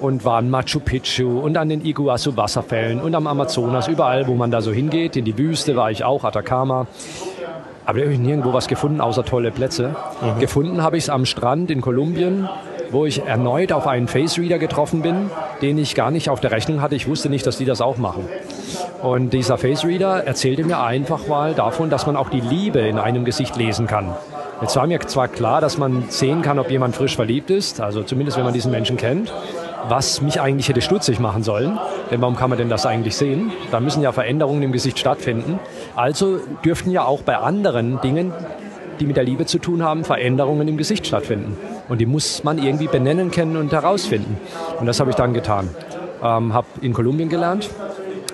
Und 0.00 0.24
war 0.24 0.38
an 0.38 0.48
Machu 0.48 0.80
Picchu 0.80 1.40
und 1.40 1.58
an 1.58 1.68
den 1.68 1.84
Iguazu-Wasserfällen 1.84 3.02
und 3.02 3.14
am 3.14 3.26
Amazonas, 3.26 3.86
überall, 3.86 4.28
wo 4.28 4.34
man 4.34 4.50
da 4.50 4.62
so 4.62 4.72
hingeht. 4.72 5.14
In 5.16 5.26
die 5.26 5.36
Wüste 5.36 5.76
war 5.76 5.90
ich 5.90 6.02
auch, 6.02 6.24
Atacama. 6.24 6.86
Aber 7.84 7.98
da 7.98 8.04
habe 8.04 8.14
ich 8.14 8.18
nirgendwo 8.18 8.54
was 8.54 8.66
gefunden, 8.66 9.02
außer 9.02 9.26
tolle 9.26 9.50
Plätze. 9.50 9.94
Mhm. 10.22 10.40
Gefunden 10.40 10.82
habe 10.82 10.96
ich 10.96 11.04
es 11.04 11.10
am 11.10 11.26
Strand 11.26 11.70
in 11.70 11.82
Kolumbien 11.82 12.48
wo 12.94 13.04
ich 13.04 13.26
erneut 13.26 13.72
auf 13.72 13.86
einen 13.86 14.08
Face 14.08 14.38
Reader 14.38 14.58
getroffen 14.58 15.02
bin, 15.02 15.30
den 15.60 15.76
ich 15.76 15.94
gar 15.94 16.10
nicht 16.10 16.30
auf 16.30 16.40
der 16.40 16.52
Rechnung 16.52 16.80
hatte. 16.80 16.94
Ich 16.94 17.06
wusste 17.06 17.28
nicht, 17.28 17.46
dass 17.46 17.58
die 17.58 17.64
das 17.64 17.80
auch 17.80 17.98
machen. 17.98 18.24
Und 19.02 19.32
dieser 19.32 19.58
Face 19.58 19.84
Reader 19.84 20.24
erzählte 20.24 20.64
mir 20.64 20.80
einfach 20.80 21.26
mal 21.26 21.54
davon, 21.54 21.90
dass 21.90 22.06
man 22.06 22.16
auch 22.16 22.30
die 22.30 22.40
Liebe 22.40 22.80
in 22.80 22.98
einem 22.98 23.24
Gesicht 23.24 23.56
lesen 23.56 23.86
kann. 23.86 24.14
Jetzt 24.60 24.76
war 24.76 24.86
mir 24.86 25.00
zwar 25.00 25.28
klar, 25.28 25.60
dass 25.60 25.78
man 25.78 26.04
sehen 26.08 26.40
kann, 26.40 26.58
ob 26.58 26.70
jemand 26.70 26.96
frisch 26.96 27.16
verliebt 27.16 27.50
ist, 27.50 27.80
also 27.80 28.02
zumindest 28.02 28.38
wenn 28.38 28.44
man 28.44 28.54
diesen 28.54 28.70
Menschen 28.70 28.96
kennt, 28.96 29.32
was 29.88 30.22
mich 30.22 30.40
eigentlich 30.40 30.68
hätte 30.68 30.80
stutzig 30.80 31.18
machen 31.20 31.42
sollen. 31.42 31.78
Denn 32.10 32.20
warum 32.20 32.36
kann 32.36 32.48
man 32.48 32.58
denn 32.58 32.70
das 32.70 32.86
eigentlich 32.86 33.16
sehen? 33.16 33.52
Da 33.70 33.80
müssen 33.80 34.02
ja 34.02 34.12
Veränderungen 34.12 34.62
im 34.62 34.72
Gesicht 34.72 34.98
stattfinden. 34.98 35.58
Also 35.96 36.38
dürften 36.64 36.90
ja 36.90 37.04
auch 37.04 37.22
bei 37.22 37.36
anderen 37.36 38.00
Dingen, 38.00 38.32
die 39.00 39.06
mit 39.06 39.16
der 39.16 39.24
Liebe 39.24 39.44
zu 39.44 39.58
tun 39.58 39.82
haben, 39.82 40.04
Veränderungen 40.04 40.68
im 40.68 40.76
Gesicht 40.76 41.06
stattfinden. 41.06 41.58
Und 41.88 42.00
die 42.00 42.06
muss 42.06 42.44
man 42.44 42.58
irgendwie 42.58 42.86
benennen 42.86 43.30
kennen 43.30 43.56
und 43.56 43.72
herausfinden. 43.72 44.38
Und 44.78 44.86
das 44.86 45.00
habe 45.00 45.10
ich 45.10 45.16
dann 45.16 45.34
getan. 45.34 45.68
Ähm, 46.22 46.54
habe 46.54 46.66
in 46.80 46.94
Kolumbien 46.94 47.28
gelernt 47.28 47.68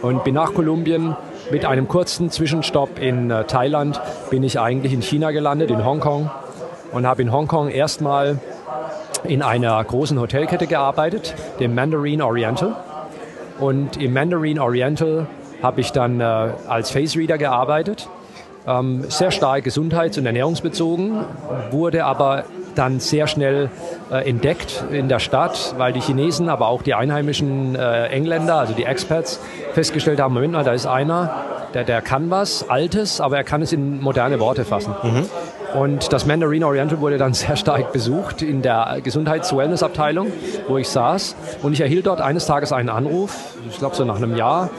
und 0.02 0.24
bin 0.24 0.34
nach 0.34 0.54
Kolumbien 0.54 1.16
mit 1.50 1.64
einem 1.64 1.88
kurzen 1.88 2.30
Zwischenstopp 2.30 2.98
in 2.98 3.30
äh, 3.30 3.44
Thailand 3.44 4.00
bin 4.30 4.42
ich 4.42 4.60
eigentlich 4.60 4.92
in 4.92 5.02
China 5.02 5.30
gelandet, 5.30 5.70
in 5.70 5.84
Hongkong 5.84 6.30
und 6.92 7.06
habe 7.06 7.22
in 7.22 7.32
Hongkong 7.32 7.68
erstmal 7.68 8.38
in 9.24 9.42
einer 9.42 9.82
großen 9.82 10.18
Hotelkette 10.18 10.66
gearbeitet, 10.66 11.34
dem 11.58 11.74
Mandarin 11.74 12.22
Oriental. 12.22 12.76
Und 13.58 14.00
im 14.00 14.12
Mandarin 14.12 14.58
Oriental 14.58 15.26
habe 15.62 15.80
ich 15.80 15.92
dann 15.92 16.20
äh, 16.20 16.24
als 16.24 16.90
Face 16.90 17.16
Reader 17.16 17.36
gearbeitet 17.36 18.08
ähm, 18.66 19.04
sehr 19.08 19.30
stark 19.30 19.64
gesundheits- 19.64 20.18
und 20.18 20.26
ernährungsbezogen, 20.26 21.24
wurde 21.70 22.04
aber 22.04 22.44
dann 22.74 23.00
sehr 23.00 23.26
schnell 23.26 23.70
äh, 24.10 24.28
entdeckt 24.28 24.84
in 24.90 25.08
der 25.08 25.18
Stadt, 25.18 25.74
weil 25.78 25.92
die 25.92 26.00
Chinesen, 26.00 26.48
aber 26.48 26.68
auch 26.68 26.82
die 26.82 26.94
einheimischen 26.94 27.74
äh, 27.74 28.06
Engländer, 28.06 28.56
also 28.56 28.72
die 28.72 28.84
Expats, 28.84 29.40
festgestellt 29.72 30.20
haben, 30.20 30.34
Moment 30.34 30.52
mal, 30.52 30.64
da 30.64 30.72
ist 30.72 30.86
einer, 30.86 31.44
der, 31.74 31.84
der 31.84 32.02
kann 32.02 32.30
was 32.30 32.68
Altes, 32.68 33.20
aber 33.20 33.36
er 33.36 33.44
kann 33.44 33.62
es 33.62 33.72
in 33.72 34.00
moderne 34.00 34.40
Worte 34.40 34.64
fassen. 34.64 34.94
Mhm. 35.02 35.26
Und 35.74 36.12
das 36.12 36.26
Mandarin 36.26 36.64
Oriental 36.64 37.00
wurde 37.00 37.18
dann 37.18 37.34
sehr 37.34 37.56
stark 37.56 37.92
besucht 37.92 38.42
in 38.42 38.62
der 38.62 38.98
Gesundheits-Wellness-Abteilung, 39.02 40.32
wo 40.68 40.78
ich 40.78 40.88
saß. 40.88 41.36
Und 41.62 41.72
ich 41.72 41.80
erhielt 41.80 42.06
dort 42.06 42.20
eines 42.20 42.46
Tages 42.46 42.72
einen 42.72 42.88
Anruf, 42.88 43.36
ich 43.68 43.78
glaube 43.78 43.94
so 43.94 44.04
nach 44.04 44.16
einem 44.16 44.36
Jahr, 44.36 44.70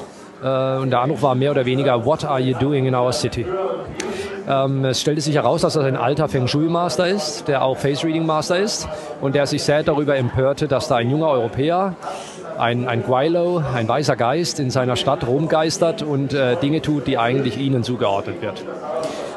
äh, 0.43 0.77
und 0.77 0.89
der 0.89 1.01
Anruf 1.01 1.21
war 1.21 1.35
mehr 1.35 1.51
oder 1.51 1.65
weniger, 1.65 2.05
what 2.05 2.25
are 2.25 2.39
you 2.39 2.57
doing 2.57 2.85
in 2.85 2.95
our 2.95 3.13
city? 3.13 3.45
Ähm, 4.47 4.85
es 4.85 5.01
stellte 5.01 5.21
sich 5.21 5.35
heraus, 5.35 5.61
dass 5.61 5.75
er 5.75 5.83
ein 5.83 5.97
alter 5.97 6.27
Feng 6.27 6.47
Shui 6.47 6.67
Master 6.67 7.07
ist, 7.07 7.47
der 7.47 7.63
auch 7.63 7.77
Face 7.77 8.03
Reading 8.03 8.25
Master 8.25 8.57
ist 8.57 8.87
und 9.21 9.35
der 9.35 9.45
sich 9.45 9.63
sehr 9.63 9.83
darüber 9.83 10.15
empörte, 10.15 10.67
dass 10.67 10.87
da 10.87 10.95
ein 10.95 11.09
junger 11.09 11.27
Europäer, 11.29 11.95
ein, 12.57 12.87
ein 12.87 13.03
Guaylo, 13.03 13.63
ein 13.73 13.87
weißer 13.87 14.15
Geist 14.15 14.59
in 14.59 14.69
seiner 14.69 14.95
Stadt 14.95 15.25
rumgeistert 15.25 16.03
und 16.03 16.33
äh, 16.33 16.55
Dinge 16.57 16.81
tut, 16.81 17.07
die 17.07 17.17
eigentlich 17.17 17.57
ihnen 17.57 17.83
zugeordnet 17.83 18.41
wird. 18.41 18.63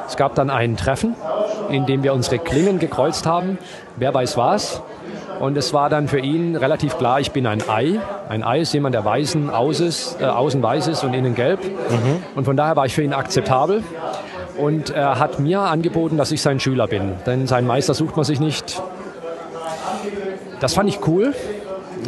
Es 0.07 0.17
gab 0.17 0.35
dann 0.35 0.51
ein 0.51 0.77
Treffen, 0.77 1.15
in 1.71 1.87
dem 1.87 2.03
wir 2.03 2.13
unsere 2.13 2.39
Klingen 2.39 2.79
gekreuzt 2.79 3.27
haben. 3.27 3.59
Wer 3.97 4.13
weiß 4.13 4.37
was. 4.37 4.83
Und 5.41 5.57
es 5.57 5.73
war 5.73 5.91
dann 5.91 6.09
für 6.09 6.21
ihn 6.21 6.55
relativ 6.57 6.97
klar, 6.97 7.21
ich 7.21 7.33
bin 7.33 7.47
ein 7.47 7.69
Ei. 7.69 7.99
Ein 8.29 8.45
Ei 8.45 8.61
ist 8.61 8.73
jemand, 8.73 8.95
der 8.95 9.05
weißen 9.05 9.51
Außes, 9.51 10.19
äh, 10.21 10.25
außen 10.25 10.63
weiß 10.63 10.89
ist 10.89 11.03
und 11.05 11.13
innen 11.15 11.35
gelb. 11.35 11.65
Mhm. 11.65 12.23
Und 12.37 12.45
von 12.45 12.57
daher 12.57 12.77
war 12.77 12.87
ich 12.87 12.95
für 12.95 13.03
ihn 13.03 13.13
akzeptabel. 13.13 13.83
Und 14.57 14.91
er 14.91 15.19
hat 15.19 15.41
mir 15.41 15.61
angeboten, 15.61 16.17
dass 16.17 16.31
ich 16.33 16.41
sein 16.41 16.61
Schüler 16.61 16.87
bin. 16.87 17.15
Denn 17.27 17.47
sein 17.47 17.67
Meister 17.67 17.95
sucht 17.95 18.17
man 18.17 18.25
sich 18.25 18.41
nicht. 18.41 18.81
Das 20.61 20.75
fand 20.75 20.89
ich 20.89 21.07
cool, 21.07 21.35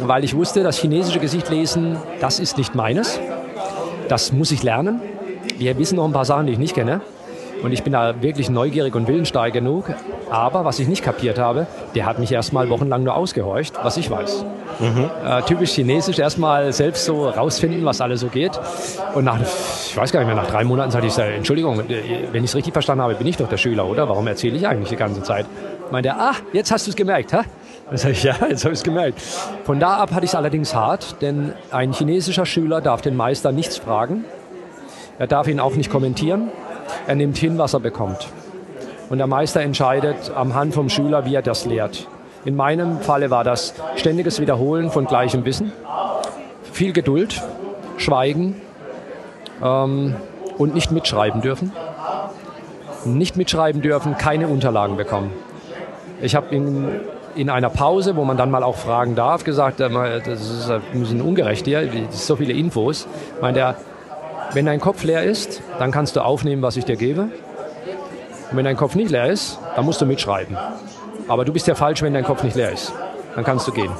weil 0.01 0.23
ich 0.23 0.35
wusste, 0.35 0.63
das 0.63 0.77
chinesische 0.77 1.19
Gesicht 1.19 1.49
lesen, 1.49 1.97
das 2.21 2.39
ist 2.39 2.57
nicht 2.57 2.75
meines. 2.75 3.19
Das 4.07 4.31
muss 4.31 4.51
ich 4.51 4.63
lernen. 4.63 5.01
Wir 5.57 5.77
wissen 5.77 5.97
noch 5.97 6.05
ein 6.05 6.13
paar 6.13 6.25
Sachen, 6.25 6.47
die 6.47 6.53
ich 6.53 6.59
nicht 6.59 6.75
kenne. 6.75 7.01
Und 7.63 7.71
ich 7.71 7.83
bin 7.83 7.93
da 7.93 8.21
wirklich 8.21 8.49
neugierig 8.49 8.95
und 8.95 9.07
willensstark 9.07 9.53
genug. 9.53 9.93
Aber 10.29 10.65
was 10.65 10.79
ich 10.79 10.87
nicht 10.87 11.03
kapiert 11.03 11.39
habe, 11.39 11.67
der 11.95 12.05
hat 12.05 12.19
mich 12.19 12.31
erstmal 12.31 12.69
wochenlang 12.69 13.03
nur 13.03 13.15
ausgehorcht, 13.15 13.75
was 13.81 13.97
ich 13.97 14.09
weiß. 14.09 14.45
Mhm. 14.79 15.09
Äh, 15.25 15.41
typisch 15.43 15.71
chinesisch, 15.71 16.19
erstmal 16.19 16.71
selbst 16.71 17.05
so 17.05 17.27
rausfinden, 17.27 17.83
was 17.85 18.01
alles 18.01 18.19
so 18.19 18.27
geht. 18.27 18.59
Und 19.15 19.25
nach, 19.25 19.39
ich 19.39 19.97
weiß 19.97 20.11
gar 20.11 20.19
nicht 20.19 20.27
mehr, 20.27 20.35
nach 20.35 20.49
drei 20.49 20.63
Monaten 20.63 20.91
sagte 20.91 21.07
ich, 21.07 21.17
Entschuldigung, 21.17 21.79
äh, 21.79 22.27
wenn 22.31 22.43
ich 22.43 22.51
es 22.51 22.55
richtig 22.55 22.73
verstanden 22.73 23.03
habe, 23.03 23.15
bin 23.15 23.27
ich 23.27 23.37
doch 23.37 23.49
der 23.49 23.57
Schüler, 23.57 23.85
oder? 23.85 24.07
Warum 24.07 24.27
erzähle 24.27 24.55
ich 24.55 24.67
eigentlich 24.67 24.89
die 24.89 24.95
ganze 24.95 25.23
Zeit? 25.23 25.45
Meinte 25.91 26.09
er, 26.09 26.19
ah, 26.19 26.33
jetzt 26.53 26.71
hast 26.71 26.85
du 26.85 26.91
es 26.91 26.95
gemerkt, 26.95 27.33
hä? 27.33 27.39
Dann 27.87 27.97
sage 27.97 28.13
ich, 28.13 28.23
ja, 28.23 28.35
jetzt 28.49 28.65
habe 28.65 28.73
ich 28.73 28.79
es 28.79 28.83
gemerkt. 28.83 29.21
Von 29.63 29.79
da 29.79 29.95
ab 29.95 30.11
hatte 30.11 30.25
ich 30.25 30.31
es 30.31 30.35
allerdings 30.35 30.75
hart, 30.75 31.21
denn 31.21 31.53
ein 31.71 31.93
chinesischer 31.93 32.45
Schüler 32.45 32.81
darf 32.81 33.01
den 33.01 33.15
Meister 33.15 33.51
nichts 33.51 33.77
fragen. 33.77 34.25
Er 35.19 35.27
darf 35.27 35.47
ihn 35.47 35.59
auch 35.59 35.75
nicht 35.75 35.89
kommentieren. 35.89 36.49
Er 37.07 37.15
nimmt 37.15 37.37
hin, 37.37 37.57
was 37.57 37.73
er 37.73 37.79
bekommt. 37.79 38.27
Und 39.09 39.19
der 39.19 39.27
Meister 39.27 39.61
entscheidet 39.61 40.31
am 40.35 40.53
Hand 40.53 40.73
vom 40.73 40.89
Schüler, 40.89 41.25
wie 41.25 41.35
er 41.35 41.41
das 41.41 41.65
lehrt. 41.65 42.07
In 42.45 42.55
meinem 42.55 42.99
Falle 42.99 43.29
war 43.29 43.43
das 43.43 43.73
ständiges 43.95 44.39
Wiederholen 44.39 44.89
von 44.89 45.05
gleichem 45.05 45.45
Wissen, 45.45 45.71
viel 46.71 46.93
Geduld, 46.93 47.41
Schweigen 47.97 48.61
ähm, 49.63 50.15
und 50.57 50.73
nicht 50.73 50.91
mitschreiben 50.91 51.41
dürfen. 51.41 51.71
Nicht 53.05 53.37
mitschreiben 53.37 53.81
dürfen, 53.81 54.17
keine 54.17 54.47
Unterlagen 54.47 54.97
bekommen. 54.97 55.31
Ich 56.21 56.35
habe 56.35 56.53
in, 56.53 56.87
in 57.35 57.49
einer 57.49 57.69
Pause, 57.69 58.15
wo 58.15 58.23
man 58.25 58.37
dann 58.37 58.51
mal 58.51 58.63
auch 58.63 58.75
fragen 58.75 59.15
darf, 59.15 59.43
gesagt, 59.43 59.79
das 59.79 59.91
ist 60.27 60.69
ein 60.69 60.81
bisschen 60.93 61.21
ungerecht 61.21 61.65
hier, 61.65 61.87
so 62.09 62.35
viele 62.35 62.53
Infos. 62.53 63.07
Meint 63.41 63.57
er, 63.57 63.75
wenn 64.53 64.65
dein 64.65 64.79
Kopf 64.79 65.03
leer 65.03 65.23
ist, 65.23 65.61
dann 65.79 65.91
kannst 65.91 66.15
du 66.15 66.21
aufnehmen, 66.21 66.61
was 66.61 66.77
ich 66.77 66.85
dir 66.85 66.95
gebe. 66.95 67.23
Und 67.23 68.57
wenn 68.57 68.65
dein 68.65 68.77
Kopf 68.77 68.95
nicht 68.95 69.11
leer 69.11 69.27
ist, 69.27 69.59
dann 69.75 69.85
musst 69.85 70.01
du 70.01 70.05
mitschreiben. 70.05 70.57
Aber 71.27 71.43
du 71.45 71.51
bist 71.51 71.67
ja 71.67 71.75
falsch, 71.75 72.01
wenn 72.01 72.13
dein 72.13 72.23
Kopf 72.23 72.43
nicht 72.43 72.55
leer 72.55 72.71
ist. 72.71 72.93
Dann 73.35 73.43
kannst 73.43 73.67
du 73.67 73.71
gehen. 73.71 73.91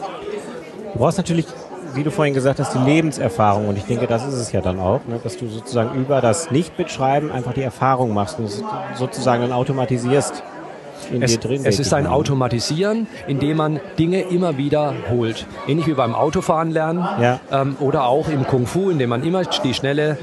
Du 0.93 0.99
brauchst 0.99 1.17
natürlich, 1.17 1.45
wie 1.93 2.03
du 2.03 2.11
vorhin 2.11 2.33
gesagt 2.33 2.59
hast, 2.59 2.73
die 2.73 2.79
Lebenserfahrung. 2.79 3.67
Und 3.67 3.77
ich 3.77 3.83
denke, 3.83 4.07
das 4.07 4.25
ist 4.25 4.35
es 4.35 4.51
ja 4.51 4.61
dann 4.61 4.79
auch, 4.79 5.01
ne? 5.07 5.19
dass 5.21 5.37
du 5.37 5.47
sozusagen 5.47 5.99
über 5.99 6.21
das 6.21 6.49
Nicht-Mitschreiben 6.49 7.31
einfach 7.31 7.53
die 7.53 7.63
Erfahrung 7.63 8.13
machst 8.13 8.39
und 8.39 8.49
sozusagen 8.95 9.41
dann 9.41 9.51
automatisierst 9.51 10.43
in 11.11 11.21
es, 11.21 11.31
dir 11.31 11.39
drin. 11.39 11.61
Es 11.63 11.79
ist 11.79 11.93
ein 11.93 12.07
Automatisieren, 12.07 13.07
indem 13.27 13.57
man 13.57 13.79
Dinge 13.97 14.21
immer 14.21 14.57
wieder 14.57 14.93
holt. 15.09 15.45
Ähnlich 15.67 15.87
wie 15.87 15.93
beim 15.93 16.15
Autofahren 16.15 16.71
lernen 16.71 17.07
ja. 17.21 17.39
ähm, 17.51 17.75
oder 17.79 18.05
auch 18.05 18.29
im 18.29 18.45
Kung 18.45 18.65
Fu, 18.65 18.89
indem 18.89 19.09
man 19.09 19.23
immer 19.23 19.43
die 19.43 19.73
schnelle, 19.73 20.17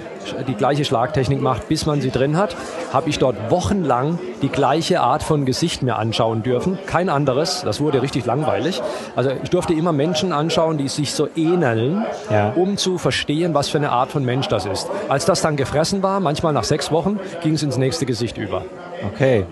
die 0.48 0.54
gleiche 0.54 0.84
Schlagtechnik 0.84 1.40
macht, 1.40 1.68
bis 1.68 1.86
man 1.86 2.00
sie 2.00 2.10
drin 2.10 2.36
hat, 2.36 2.56
habe 2.92 3.10
ich 3.10 3.18
dort 3.18 3.50
wochenlang 3.50 4.18
die 4.42 4.48
gleiche 4.48 5.00
Art 5.00 5.22
von 5.22 5.44
Gesicht 5.44 5.82
mir 5.82 5.96
anschauen 5.96 6.42
dürfen. 6.42 6.78
Kein 6.86 7.08
anderes. 7.08 7.62
Das 7.64 7.80
wurde 7.80 8.02
richtig 8.02 8.26
langweilig. 8.26 8.82
Also 9.16 9.30
ich 9.42 9.50
durfte 9.50 9.74
immer 9.74 9.92
Menschen 9.92 10.32
anschauen, 10.32 10.78
die 10.78 10.88
sich 10.88 11.12
so 11.12 11.28
ähneln, 11.36 12.04
ja. 12.30 12.52
um 12.54 12.76
zu 12.76 12.98
verstehen, 12.98 13.54
was 13.54 13.68
für 13.68 13.78
eine 13.78 13.90
Art 13.90 14.10
von 14.10 14.24
Mensch 14.24 14.48
das 14.48 14.66
ist. 14.66 14.88
Als 15.08 15.24
das 15.24 15.42
dann 15.42 15.56
gefressen 15.56 16.02
war, 16.02 16.20
manchmal 16.20 16.52
nach 16.52 16.64
sechs 16.64 16.90
Wochen, 16.90 17.18
ging 17.42 17.54
es 17.54 17.62
ins 17.62 17.76
nächste 17.76 18.06
Gesicht 18.06 18.38
über. 18.38 18.64
Okay. 19.12 19.44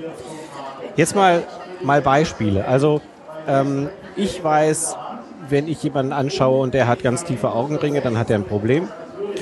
Jetzt 0.97 1.17
mal, 1.17 1.43
mal 1.83 2.03
Beispiele. 2.03 2.67
Also 2.67 3.01
ähm, 3.49 3.89
ich 4.17 4.43
weiß, 4.43 4.97
wenn 5.49 5.69
ich 5.69 5.83
jemanden 5.83 6.13
anschaue 6.13 6.61
und 6.61 6.75
der 6.75 6.87
hat 6.87 7.03
ganz 7.03 7.25
tiefe 7.25 7.51
Augenringe, 7.51 8.01
dann 8.01 8.19
hat 8.19 8.31
er 8.31 8.37
ein 8.37 8.45
Problem. 8.45 8.89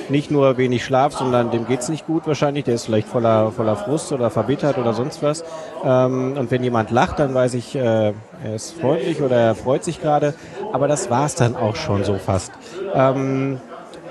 Nicht 0.09 0.31
nur 0.31 0.57
wenig 0.57 0.85
Schlaf, 0.85 1.15
sondern 1.15 1.51
dem 1.51 1.67
geht's 1.67 1.89
nicht 1.89 2.07
gut 2.07 2.27
wahrscheinlich. 2.27 2.65
Der 2.65 2.75
ist 2.75 2.87
vielleicht 2.87 3.09
voller, 3.09 3.51
voller 3.51 3.77
Frust 3.77 4.13
oder 4.13 4.31
verbittert 4.31 4.79
oder 4.79 4.93
sonst 4.93 5.23
was. 5.23 5.45
Ähm, 5.85 6.37
und 6.39 6.51
wenn 6.51 6.63
jemand 6.63 6.91
lacht, 6.91 7.19
dann 7.19 7.35
weiß 7.35 7.55
ich, 7.55 7.75
äh, 7.75 8.13
er 8.45 8.55
ist 8.55 8.81
freundlich 8.81 9.21
oder 9.21 9.37
er 9.37 9.55
freut 9.55 9.85
sich 9.85 10.01
gerade. 10.01 10.35
Aber 10.73 10.87
das 10.87 11.11
war's 11.11 11.35
dann 11.35 11.57
auch 11.57 11.77
schon 11.77 12.05
so 12.05 12.15
fast. 12.15 12.53
Ähm, 12.95 13.61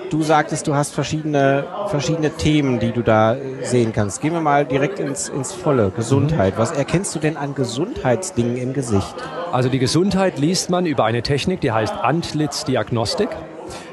Du 0.09 0.23
sagtest, 0.23 0.65
du 0.65 0.73
hast 0.73 0.95
verschiedene, 0.95 1.65
verschiedene 1.87 2.31
Themen, 2.31 2.79
die 2.79 2.91
du 2.91 3.03
da 3.03 3.35
sehen 3.61 3.93
kannst. 3.93 4.21
Gehen 4.21 4.33
wir 4.33 4.41
mal 4.41 4.65
direkt 4.65 4.99
ins, 4.99 5.29
ins 5.29 5.53
Volle. 5.53 5.91
Gesundheit. 5.95 6.55
Was 6.57 6.71
erkennst 6.71 7.13
du 7.13 7.19
denn 7.19 7.37
an 7.37 7.53
Gesundheitsdingen 7.53 8.57
im 8.57 8.73
Gesicht? 8.73 9.15
Also 9.51 9.69
die 9.69 9.77
Gesundheit 9.77 10.39
liest 10.39 10.71
man 10.71 10.87
über 10.87 11.05
eine 11.05 11.21
Technik, 11.21 11.61
die 11.61 11.71
heißt 11.71 11.93
Antlitzdiagnostik. 11.93 13.29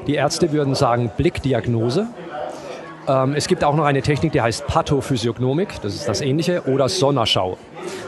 Die 0.07 0.15
Ärzte 0.15 0.51
würden 0.51 0.73
sagen 0.73 1.11
Blickdiagnose. 1.15 2.07
Ähm, 3.07 3.33
es 3.35 3.47
gibt 3.47 3.63
auch 3.63 3.75
noch 3.75 3.85
eine 3.85 4.01
Technik, 4.01 4.31
die 4.31 4.41
heißt 4.41 4.65
Pathophysiognomik, 4.65 5.81
das 5.81 5.93
ist 5.93 6.09
das 6.09 6.21
ähnliche, 6.21 6.63
oder 6.63 6.89
Sonnerschau. 6.89 7.57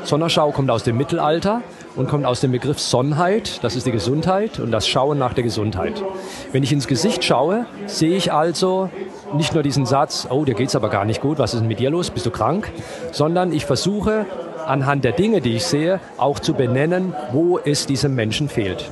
Sonnerschau 0.04 0.52
kommt 0.52 0.72
aus 0.72 0.84
dem 0.84 0.98
Mittelalter 0.98 1.62
und 1.96 2.08
kommt 2.08 2.26
aus 2.26 2.42
dem 2.42 2.52
Begriff 2.52 2.80
Sonnheit, 2.80 3.64
das 3.64 3.76
ist 3.76 3.86
die 3.86 3.92
Gesundheit 3.92 4.60
und 4.60 4.72
das 4.72 4.88
Schauen 4.88 5.18
nach 5.18 5.34
der 5.34 5.44
Gesundheit. 5.44 6.04
Wenn 6.52 6.64
ich 6.64 6.72
ins 6.72 6.88
Gesicht 6.88 7.24
schaue, 7.24 7.66
sehe 7.88 8.16
ich 8.16 8.32
also 8.32 8.90
nicht 9.34 9.54
nur 9.54 9.64
diesen 9.64 9.86
Satz, 9.86 10.28
oh, 10.30 10.46
dir 10.46 10.56
geht's 10.56 10.76
aber 10.76 10.90
gar 10.90 11.06
nicht 11.06 11.22
gut, 11.22 11.40
was 11.40 11.54
ist 11.54 11.60
denn 11.60 11.68
mit 11.68 11.80
dir 11.80 11.90
los, 11.90 12.10
bist 12.10 12.26
du 12.26 12.32
krank, 12.32 12.72
sondern 13.12 13.52
ich 13.52 13.66
versuche 13.66 14.26
anhand 14.66 15.04
der 15.04 15.14
Dinge, 15.14 15.42
die 15.42 15.56
ich 15.56 15.66
sehe, 15.66 16.00
auch 16.18 16.40
zu 16.40 16.54
benennen, 16.54 17.14
wo 17.32 17.60
es 17.60 17.86
diesem 17.86 18.16
Menschen 18.16 18.50
fehlt. 18.50 18.92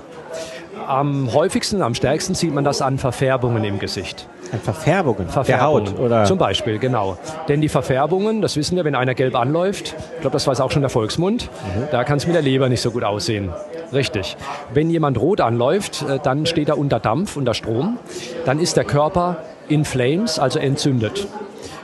Am 0.88 1.34
häufigsten, 1.34 1.82
am 1.82 1.96
stärksten 1.96 2.34
sieht 2.34 2.54
man 2.54 2.64
das 2.64 2.82
an 2.82 2.98
Verfärbungen 2.98 3.64
im 3.64 3.78
Gesicht. 3.78 4.28
An 4.52 4.60
Verfärbungen? 4.60 5.30
Verfärbungen. 5.30 5.86
Der 5.86 5.96
Haut, 5.96 6.00
oder? 6.00 6.26
Zum 6.26 6.38
Beispiel, 6.38 6.80
genau. 6.80 7.18
Denn 7.48 7.62
die 7.62 7.70
Verfärbungen, 7.70 8.42
das 8.42 8.56
wissen 8.56 8.76
wir, 8.76 8.86
wenn 8.86 8.96
einer 8.96 9.16
gelb 9.16 9.36
anläuft, 9.36 9.96
ich 10.16 10.22
glaube, 10.22 10.34
das 10.34 10.48
weiß 10.48 10.62
auch 10.62 10.72
schon 10.72 10.82
der 10.82 10.90
Volksmund, 10.90 11.44
mhm. 11.44 11.84
da 11.92 12.04
kann 12.04 12.18
es 12.18 12.26
mit 12.26 12.36
der 12.36 12.42
Leber 12.42 12.70
nicht 12.70 12.82
so 12.82 12.92
gut 12.92 13.04
aussehen. 13.04 13.52
Richtig. 13.94 14.38
Wenn 14.74 14.90
jemand 14.90 15.20
rot 15.20 15.42
anläuft, 15.42 16.04
äh, 16.04 16.20
dann 16.22 16.46
steht 16.46 16.70
er 16.70 16.78
unter 16.78 17.00
Dampf, 17.00 17.38
unter 17.38 17.54
Strom. 17.54 17.98
Dann 18.46 18.60
ist 18.60 18.78
der 18.78 18.84
Körper 18.84 19.38
in 19.68 19.86
Flames, 19.86 20.40
also 20.40 20.60
entzündet. 20.60 21.28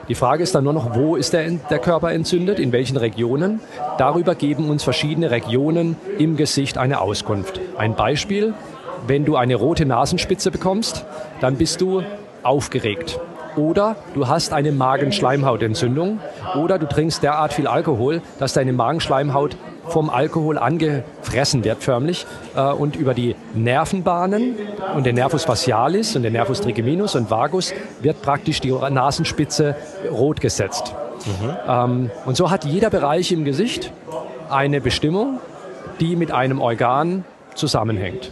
Die 0.10 0.16
Frage 0.16 0.44
ist 0.44 0.54
dann 0.54 0.66
nur 0.66 0.74
noch, 0.74 0.96
wo 0.96 1.16
ist 1.16 1.32
der, 1.32 1.50
der 1.50 1.80
Körper 1.80 2.12
entzündet, 2.12 2.60
in 2.60 2.74
welchen 2.74 2.98
Regionen. 2.98 3.62
Darüber 3.98 4.36
geben 4.36 4.70
uns 4.70 4.84
verschiedene 4.84 5.32
Regionen 5.32 5.96
im 6.18 6.36
Gesicht 6.36 6.78
eine 6.78 7.00
Auskunft. 7.00 7.62
Ein 7.78 7.96
Beispiel, 7.96 8.54
wenn 9.08 9.24
du 9.24 9.38
eine 9.38 9.56
rote 9.56 9.86
Nasenspitze 9.86 10.52
bekommst, 10.52 11.06
dann 11.40 11.56
bist 11.56 11.80
du 11.80 12.04
aufgeregt. 12.44 13.20
Oder 13.56 13.96
du 14.16 14.28
hast 14.28 14.52
eine 14.52 14.72
Magenschleimhautentzündung 14.72 16.20
oder 16.56 16.80
du 16.80 16.88
trinkst 16.88 17.22
derart 17.22 17.54
viel 17.54 17.68
Alkohol, 17.68 18.22
dass 18.40 18.54
deine 18.54 18.74
Magenschleimhaut 18.74 19.56
vom 19.88 20.10
Alkohol 20.10 20.58
angefressen 20.58 21.64
wird 21.64 21.84
förmlich 21.84 22.26
äh, 22.56 22.62
und 22.72 22.96
über 22.96 23.14
die 23.14 23.36
Nervenbahnen 23.54 24.56
und 24.96 25.06
den 25.06 25.16
Nervus 25.16 25.44
facialis 25.44 26.16
und 26.16 26.24
den 26.24 26.34
Nervus 26.34 26.62
trigeminus 26.62 27.16
und 27.16 27.30
vagus 27.30 27.74
wird 28.02 28.22
praktisch 28.22 28.62
die 28.62 28.72
Nasenspitze 28.72 29.76
rot 30.10 30.42
gesetzt. 30.42 30.96
Mhm. 31.26 31.50
Ähm, 31.68 32.12
und 32.26 32.38
so 32.38 32.50
hat 32.50 32.66
jeder 32.66 32.90
Bereich 32.90 33.32
im 33.32 33.44
Gesicht 33.46 33.92
eine 34.50 34.82
Bestimmung, 34.82 35.40
die 36.00 36.16
mit 36.16 36.32
einem 36.32 36.62
Organ 36.62 37.26
zusammenhängt. 37.56 38.32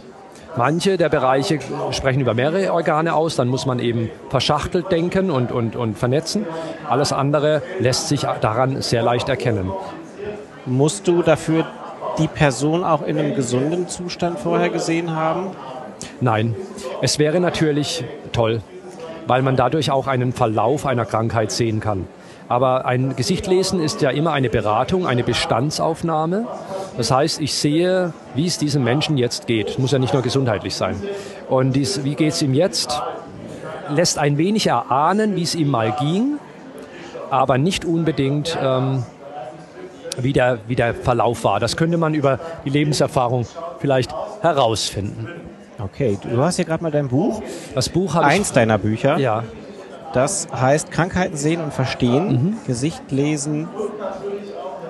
Manche 0.56 0.98
der 0.98 1.08
Bereiche 1.08 1.60
sprechen 1.92 2.20
über 2.20 2.34
mehrere 2.34 2.72
Organe 2.72 3.14
aus, 3.14 3.36
dann 3.36 3.48
muss 3.48 3.64
man 3.64 3.78
eben 3.78 4.10
verschachtelt 4.28 4.92
denken 4.92 5.30
und, 5.30 5.50
und, 5.50 5.76
und 5.76 5.98
vernetzen. 5.98 6.46
Alles 6.88 7.12
andere 7.12 7.62
lässt 7.78 8.08
sich 8.08 8.26
daran 8.40 8.82
sehr 8.82 9.02
leicht 9.02 9.28
erkennen. 9.28 9.70
Musst 10.66 11.08
du 11.08 11.22
dafür 11.22 11.66
die 12.18 12.28
Person 12.28 12.84
auch 12.84 13.02
in 13.02 13.18
einem 13.18 13.34
gesunden 13.34 13.88
Zustand 13.88 14.38
vorher 14.38 14.68
gesehen 14.68 15.16
haben? 15.16 15.48
Nein, 16.20 16.54
es 17.00 17.18
wäre 17.18 17.40
natürlich 17.40 18.04
toll, 18.32 18.60
weil 19.26 19.42
man 19.42 19.56
dadurch 19.56 19.90
auch 19.90 20.06
einen 20.06 20.32
Verlauf 20.32 20.84
einer 20.84 21.06
Krankheit 21.06 21.50
sehen 21.50 21.80
kann. 21.80 22.06
Aber 22.52 22.84
ein 22.84 23.16
Gesicht 23.16 23.46
lesen 23.46 23.80
ist 23.80 24.02
ja 24.02 24.10
immer 24.10 24.34
eine 24.34 24.50
Beratung, 24.50 25.06
eine 25.06 25.24
Bestandsaufnahme. 25.24 26.46
Das 26.98 27.10
heißt, 27.10 27.40
ich 27.40 27.54
sehe, 27.54 28.12
wie 28.34 28.46
es 28.46 28.58
diesem 28.58 28.84
Menschen 28.84 29.16
jetzt 29.16 29.46
geht. 29.46 29.70
Es 29.70 29.78
muss 29.78 29.92
ja 29.92 29.98
nicht 29.98 30.12
nur 30.12 30.20
gesundheitlich 30.20 30.74
sein. 30.74 31.02
Und 31.48 31.72
dies, 31.72 32.04
wie 32.04 32.14
geht 32.14 32.34
es 32.34 32.42
ihm 32.42 32.52
jetzt? 32.52 33.00
Lässt 33.88 34.18
ein 34.18 34.36
wenig 34.36 34.66
erahnen, 34.66 35.34
wie 35.34 35.44
es 35.44 35.54
ihm 35.54 35.70
mal 35.70 35.96
ging, 35.98 36.38
aber 37.30 37.56
nicht 37.56 37.86
unbedingt 37.86 38.58
ähm, 38.62 39.02
wie 40.18 40.34
der, 40.34 40.58
wie 40.66 40.76
der 40.76 40.92
Verlauf 40.92 41.44
war. 41.44 41.58
Das 41.58 41.78
könnte 41.78 41.96
man 41.96 42.12
über 42.12 42.38
die 42.66 42.70
Lebenserfahrung 42.70 43.46
vielleicht 43.78 44.14
herausfinden. 44.42 45.26
Okay, 45.78 46.18
du 46.22 46.42
hast 46.42 46.56
hier 46.56 46.66
gerade 46.66 46.82
mal 46.82 46.92
dein 46.92 47.08
Buch. 47.08 47.42
Das 47.74 47.88
Buch 47.88 48.14
habe 48.14 48.26
ich. 48.26 48.32
Eins 48.34 48.52
deiner 48.52 48.76
Bücher. 48.76 49.16
Ja, 49.16 49.42
Das 50.12 50.48
heißt 50.54 50.90
Krankheiten 50.90 51.36
sehen 51.36 51.60
und 51.62 51.72
verstehen, 51.72 52.58
Gesicht 52.66 53.10
lesen. 53.10 53.68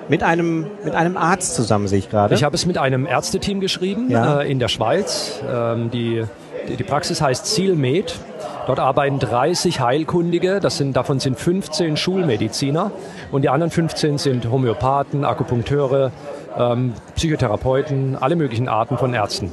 Mit 0.09 0.21
einem, 0.21 0.67
mit 0.83 0.93
einem 0.95 1.15
Arzt 1.15 1.55
zusammen 1.55 1.87
sehe 1.87 1.99
ich 1.99 2.09
gerade. 2.09 2.35
Ich 2.35 2.43
habe 2.43 2.55
es 2.55 2.65
mit 2.65 2.77
einem 2.77 3.05
Ärzteteam 3.05 3.61
geschrieben 3.61 4.09
Ja. 4.09 4.41
äh, 4.41 4.51
in 4.51 4.59
der 4.59 4.67
Schweiz. 4.67 5.39
Ähm, 5.49 5.91
die, 5.91 6.23
die, 6.67 6.75
die 6.75 6.83
Praxis 6.83 7.21
heißt 7.21 7.45
Zielmed. 7.45 8.19
Dort 8.67 8.79
arbeiten 8.79 9.19
30 9.19 9.81
Heilkundige, 9.81 10.59
das 10.61 10.77
sind, 10.77 10.95
davon 10.95 11.19
sind 11.19 11.37
15 11.37 11.97
Schulmediziner 11.97 12.91
und 13.31 13.41
die 13.41 13.49
anderen 13.49 13.71
15 13.71 14.17
sind 14.17 14.49
Homöopathen, 14.49 15.25
Akupunkteure, 15.25 16.11
ähm, 16.57 16.93
Psychotherapeuten, 17.15 18.17
alle 18.19 18.37
möglichen 18.37 18.69
Arten 18.69 18.97
von 18.97 19.13
Ärzten. 19.13 19.51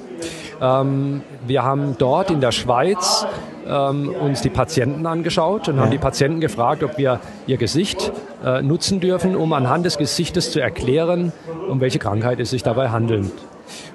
Ähm, 0.61 1.23
wir 1.47 1.65
haben 1.65 1.97
dort 1.99 2.31
in 2.31 2.41
der 2.41 2.53
Schweiz 2.53 3.27
ähm, 3.69 4.09
uns 4.09 4.43
die 4.43 4.51
Patienten 4.51 5.07
angeschaut 5.07 5.69
und 5.69 5.81
haben 5.81 5.91
die 5.91 5.99
Patienten 5.99 6.41
gefragt, 6.41 6.83
ob 6.83 6.99
wir 6.99 7.21
ihr 7.47 7.57
Gesicht 7.57 8.13
äh, 8.45 8.63
nutzen 8.63 9.01
dürfen, 9.01 9.37
um 9.37 9.53
anhand 9.53 9.85
des 9.87 9.99
Gesichtes 9.99 10.51
zu 10.51 10.61
erklären, 10.61 11.33
um 11.69 11.81
welche 11.81 11.99
Krankheit 11.99 12.41
es 12.41 12.51
sich 12.51 12.63
dabei 12.63 12.91
handelt. 12.91 13.31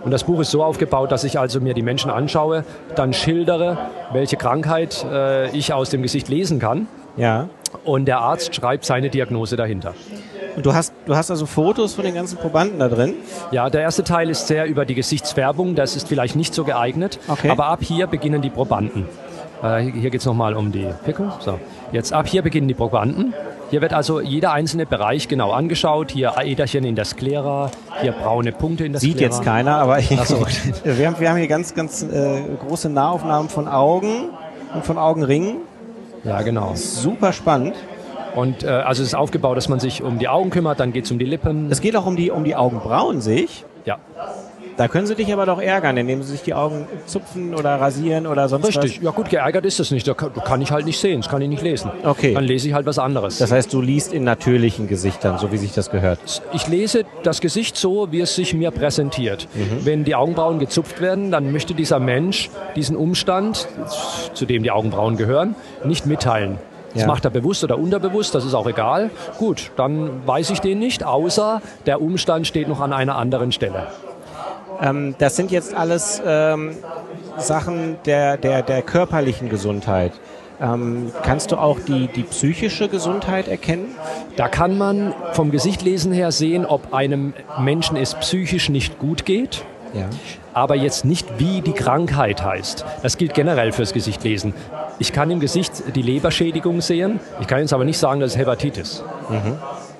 Und 0.04 0.12
das 0.12 0.24
Buch 0.24 0.40
ist 0.40 0.52
so 0.52 0.64
aufgebaut, 0.64 1.12
dass 1.12 1.24
ich 1.24 1.40
also 1.40 1.60
mir 1.60 1.74
die 1.74 1.82
Menschen 1.82 2.10
anschaue, 2.10 2.64
dann 2.96 3.12
schildere, 3.14 3.78
welche 4.14 4.38
Krankheit 4.38 5.06
äh, 5.12 5.50
ich 5.52 5.74
aus 5.74 5.90
dem 5.90 6.02
Gesicht 6.02 6.30
lesen 6.30 6.60
kann 6.60 6.88
ja. 7.18 7.50
und 7.84 8.06
der 8.06 8.20
Arzt 8.20 8.56
schreibt 8.56 8.86
seine 8.86 9.10
Diagnose 9.10 9.56
dahinter. 9.56 9.94
Und 10.56 10.66
du 10.66 10.74
hast, 10.74 10.94
du 11.06 11.16
hast 11.18 11.30
also 11.30 11.46
Fotos 11.46 11.96
von 11.96 12.06
den 12.06 12.16
ganzen 12.16 12.38
Probanden 12.38 12.80
da 12.80 12.88
drin. 12.88 13.16
Ja, 13.52 13.70
der 13.70 13.82
erste 13.82 14.06
Teil 14.06 14.30
ist 14.30 14.48
sehr 14.48 14.66
über 14.68 14.86
die 14.86 14.96
Gesichtsfärbung, 14.96 15.76
das 15.76 15.98
ist 15.98 16.08
vielleicht 16.08 16.38
nicht 16.38 16.54
so 16.54 16.64
geeignet, 16.64 17.20
Okay. 17.28 17.50
aber 17.50 17.66
ab 17.66 17.80
hier 17.82 18.08
beginnen 18.08 18.42
die 18.42 18.50
Probanden. 18.50 19.06
Äh, 19.64 19.82
hier 19.82 19.94
hier 19.94 20.10
geht 20.10 20.22
es 20.22 20.26
nochmal 20.26 20.56
um 20.56 20.72
die 20.72 20.88
Pickel. 21.04 21.32
So. 21.40 21.60
Jetzt 21.92 22.14
ab 22.14 22.28
hier 22.28 22.42
beginnen 22.42 22.68
die 22.68 22.74
Probanden. 22.74 23.34
Hier 23.72 23.82
wird 23.82 23.94
also 23.94 24.22
jeder 24.22 24.52
einzelne 24.52 24.86
Bereich 24.86 25.28
genau 25.28 25.52
angeschaut. 25.52 26.12
Hier 26.12 26.34
Äderchen 26.40 26.84
in 26.84 26.96
der 26.96 27.06
Sklera, 27.06 27.72
hier 28.02 28.12
braune 28.12 28.52
Punkte 28.52 28.86
in 28.86 28.92
der 28.92 29.02
Sieht 29.02 29.16
Sklera. 29.16 29.32
jetzt 29.34 29.44
keiner, 29.44 29.78
aber 29.78 30.00
ich, 30.00 30.10
so. 30.22 30.46
wir, 30.84 31.08
haben, 31.08 31.20
wir 31.20 31.30
haben 31.30 31.38
hier 31.38 31.48
ganz, 31.48 31.74
ganz 31.74 32.04
äh, 32.04 32.44
große 32.68 32.90
Nahaufnahmen 32.90 33.50
von 33.50 33.68
Augen 33.68 34.30
und 34.74 34.86
von 34.86 34.98
Augenringen. 34.98 35.58
Ja, 36.24 36.42
genau. 36.42 36.74
Super 36.76 37.34
spannend. 37.34 37.76
Und 38.36 38.64
äh, 38.64 38.68
also 38.68 39.02
es 39.02 39.10
ist 39.10 39.16
aufgebaut, 39.16 39.58
dass 39.58 39.70
man 39.70 39.80
sich 39.80 40.04
um 40.04 40.20
die 40.20 40.28
Augen 40.28 40.50
kümmert, 40.50 40.80
dann 40.80 40.92
geht 40.92 41.06
es 41.06 41.12
um 41.12 41.20
die 41.20 41.26
Lippen. 41.26 41.72
Es 41.72 41.82
geht 41.82 41.96
auch 41.96 42.06
um 42.06 42.16
die, 42.16 42.32
um 42.32 42.44
die 42.44 42.56
Augenbrauen, 42.56 43.22
sehe 43.22 43.44
ich. 43.44 43.66
ja, 43.86 43.98
Da 44.78 44.90
können 44.90 45.08
sie 45.08 45.16
dich 45.16 45.32
aber 45.32 45.46
doch 45.46 45.62
ärgern, 45.62 45.96
indem 45.96 46.22
sie 46.22 46.32
sich 46.32 46.42
die 46.42 46.54
Augen 46.54 46.86
zupfen 47.06 47.56
oder 47.56 47.80
rasieren 47.80 48.28
oder 48.28 48.50
sonst 48.50 48.68
richtig. 48.68 49.00
Ja 49.02 49.12
gut, 49.12 49.30
geärgert 49.30 49.66
ist 49.66 49.80
das 49.80 49.90
nicht. 49.92 50.06
Da 50.06 50.14
kann, 50.14 50.34
kann 50.34 50.62
ich 50.62 50.72
halt 50.72 50.86
nicht 50.86 51.00
sehen, 51.00 51.22
das 51.22 51.30
kann 51.30 51.42
ich 51.42 51.48
nicht 51.48 51.64
lesen. 51.64 51.92
Okay. 52.04 52.34
Dann 52.34 52.44
lese 52.44 52.68
ich 52.68 52.74
halt 52.74 52.86
was 52.86 53.00
anderes. 53.00 53.36
was. 53.36 53.38
Das 53.40 53.52
heißt, 53.52 53.72
du 53.74 53.82
liest 53.82 54.12
in 54.14 54.26
natürlichen 54.26 54.88
Gesichtern, 54.88 55.38
so 55.38 55.52
wie 55.54 55.58
sich 55.58 55.74
das 55.74 55.92
gehört. 55.92 56.20
Ich 56.52 56.68
lese 56.68 57.06
das 57.24 57.40
Gesicht 57.40 57.78
so, 57.78 58.12
wie 58.12 58.20
es 58.20 58.36
sich 58.36 58.54
mir 58.54 58.72
präsentiert. 58.72 59.48
Wenn 59.84 60.04
die 60.04 60.16
Augenbrauen 60.16 60.60
gezupft 60.60 61.00
werden, 61.00 61.32
dann 61.32 61.54
möchte 61.54 61.74
dieser 61.74 62.00
Mensch 62.00 62.50
diesen 62.76 62.98
Umstand, 62.98 63.68
zu 64.34 64.46
dem 64.46 64.64
die 64.64 64.72
Augenbrauen 64.72 65.16
gehören, 65.16 65.56
nicht 65.86 66.06
mitteilen. 66.06 66.58
Das 66.94 67.02
Ja. 67.04 67.08
macht 67.08 67.26
er 67.26 67.32
bewusst 67.32 67.64
oder 67.64 67.78
unterbewusst, 67.78 68.34
das 68.36 68.46
ist 68.46 68.54
auch 68.54 68.68
egal. 68.68 69.10
Gut, 69.38 69.72
dann 69.76 70.26
weiß 70.26 70.50
ich 70.52 70.60
den 70.62 70.80
nicht, 70.80 71.04
außer 71.04 71.62
der 71.86 72.02
Umstand 72.02 72.48
steht 72.48 72.70
noch 72.70 72.80
an 72.80 72.94
einer 72.94 73.18
anderen 73.18 73.52
Stelle. 73.52 73.88
Ähm, 74.82 75.16
das 75.18 75.36
sind 75.36 75.52
jetzt 75.52 75.74
alles 75.74 76.22
ähm, 76.26 76.72
Sachen 77.38 77.98
der, 78.06 78.38
der, 78.38 78.62
der 78.62 78.82
körperlichen 78.82 79.50
Gesundheit. 79.50 80.14
Ähm, 80.62 81.12
kannst 81.24 81.52
du 81.52 81.58
auch 81.58 81.80
die, 81.80 82.08
die 82.08 82.24
psychische 82.24 82.88
Gesundheit 82.88 83.48
erkennen? 83.48 83.96
Da 84.38 84.48
kann 84.48 84.78
man 84.78 85.14
vom 85.34 85.52
Gesichtlesen 85.52 86.14
her 86.14 86.32
sehen, 86.32 86.66
ob 86.66 86.94
einem 86.94 87.34
Menschen 87.60 87.98
es 87.98 88.16
psychisch 88.16 88.70
nicht 88.70 89.00
gut 89.00 89.26
geht. 89.26 89.66
Ja. 89.94 90.10
aber 90.54 90.76
jetzt 90.76 91.06
nicht, 91.06 91.40
wie 91.40 91.62
die 91.62 91.72
Krankheit 91.72 92.44
heißt. 92.44 92.84
Das 93.02 93.18
gilt 93.18 93.34
generell 93.34 93.72
fürs 93.72 93.94
Gesichtlesen. 93.94 94.54
Ich 95.00 95.14
kann 95.14 95.32
im 95.32 95.40
Gesicht 95.40 95.72
die 95.96 96.02
Leberschädigung 96.02 96.82
sehen, 96.82 97.22
ich 97.40 97.48
kann 97.48 97.60
jetzt 97.60 97.72
aber 97.72 97.86
nicht 97.86 97.98
sagen, 97.98 98.20
das 98.20 98.32
ist 98.32 98.38
Hepatitis. 98.38 99.04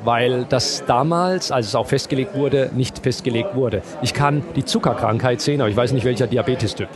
Weil 0.06 0.46
das 0.48 0.84
damals, 0.86 1.52
als 1.52 1.68
es 1.68 1.76
auch 1.76 1.88
festgelegt 1.88 2.36
wurde, 2.36 2.70
nicht 2.74 3.00
festgelegt 3.00 3.56
wurde. 3.56 3.82
Ich 4.02 4.14
kann 4.14 4.44
die 4.56 4.64
Zuckerkrankheit 4.64 5.42
sehen, 5.42 5.60
aber 5.62 5.70
ich 5.70 5.76
weiß 5.76 5.92
nicht, 5.92 6.06
welcher 6.06 6.28
Diabetestyp. 6.28 6.90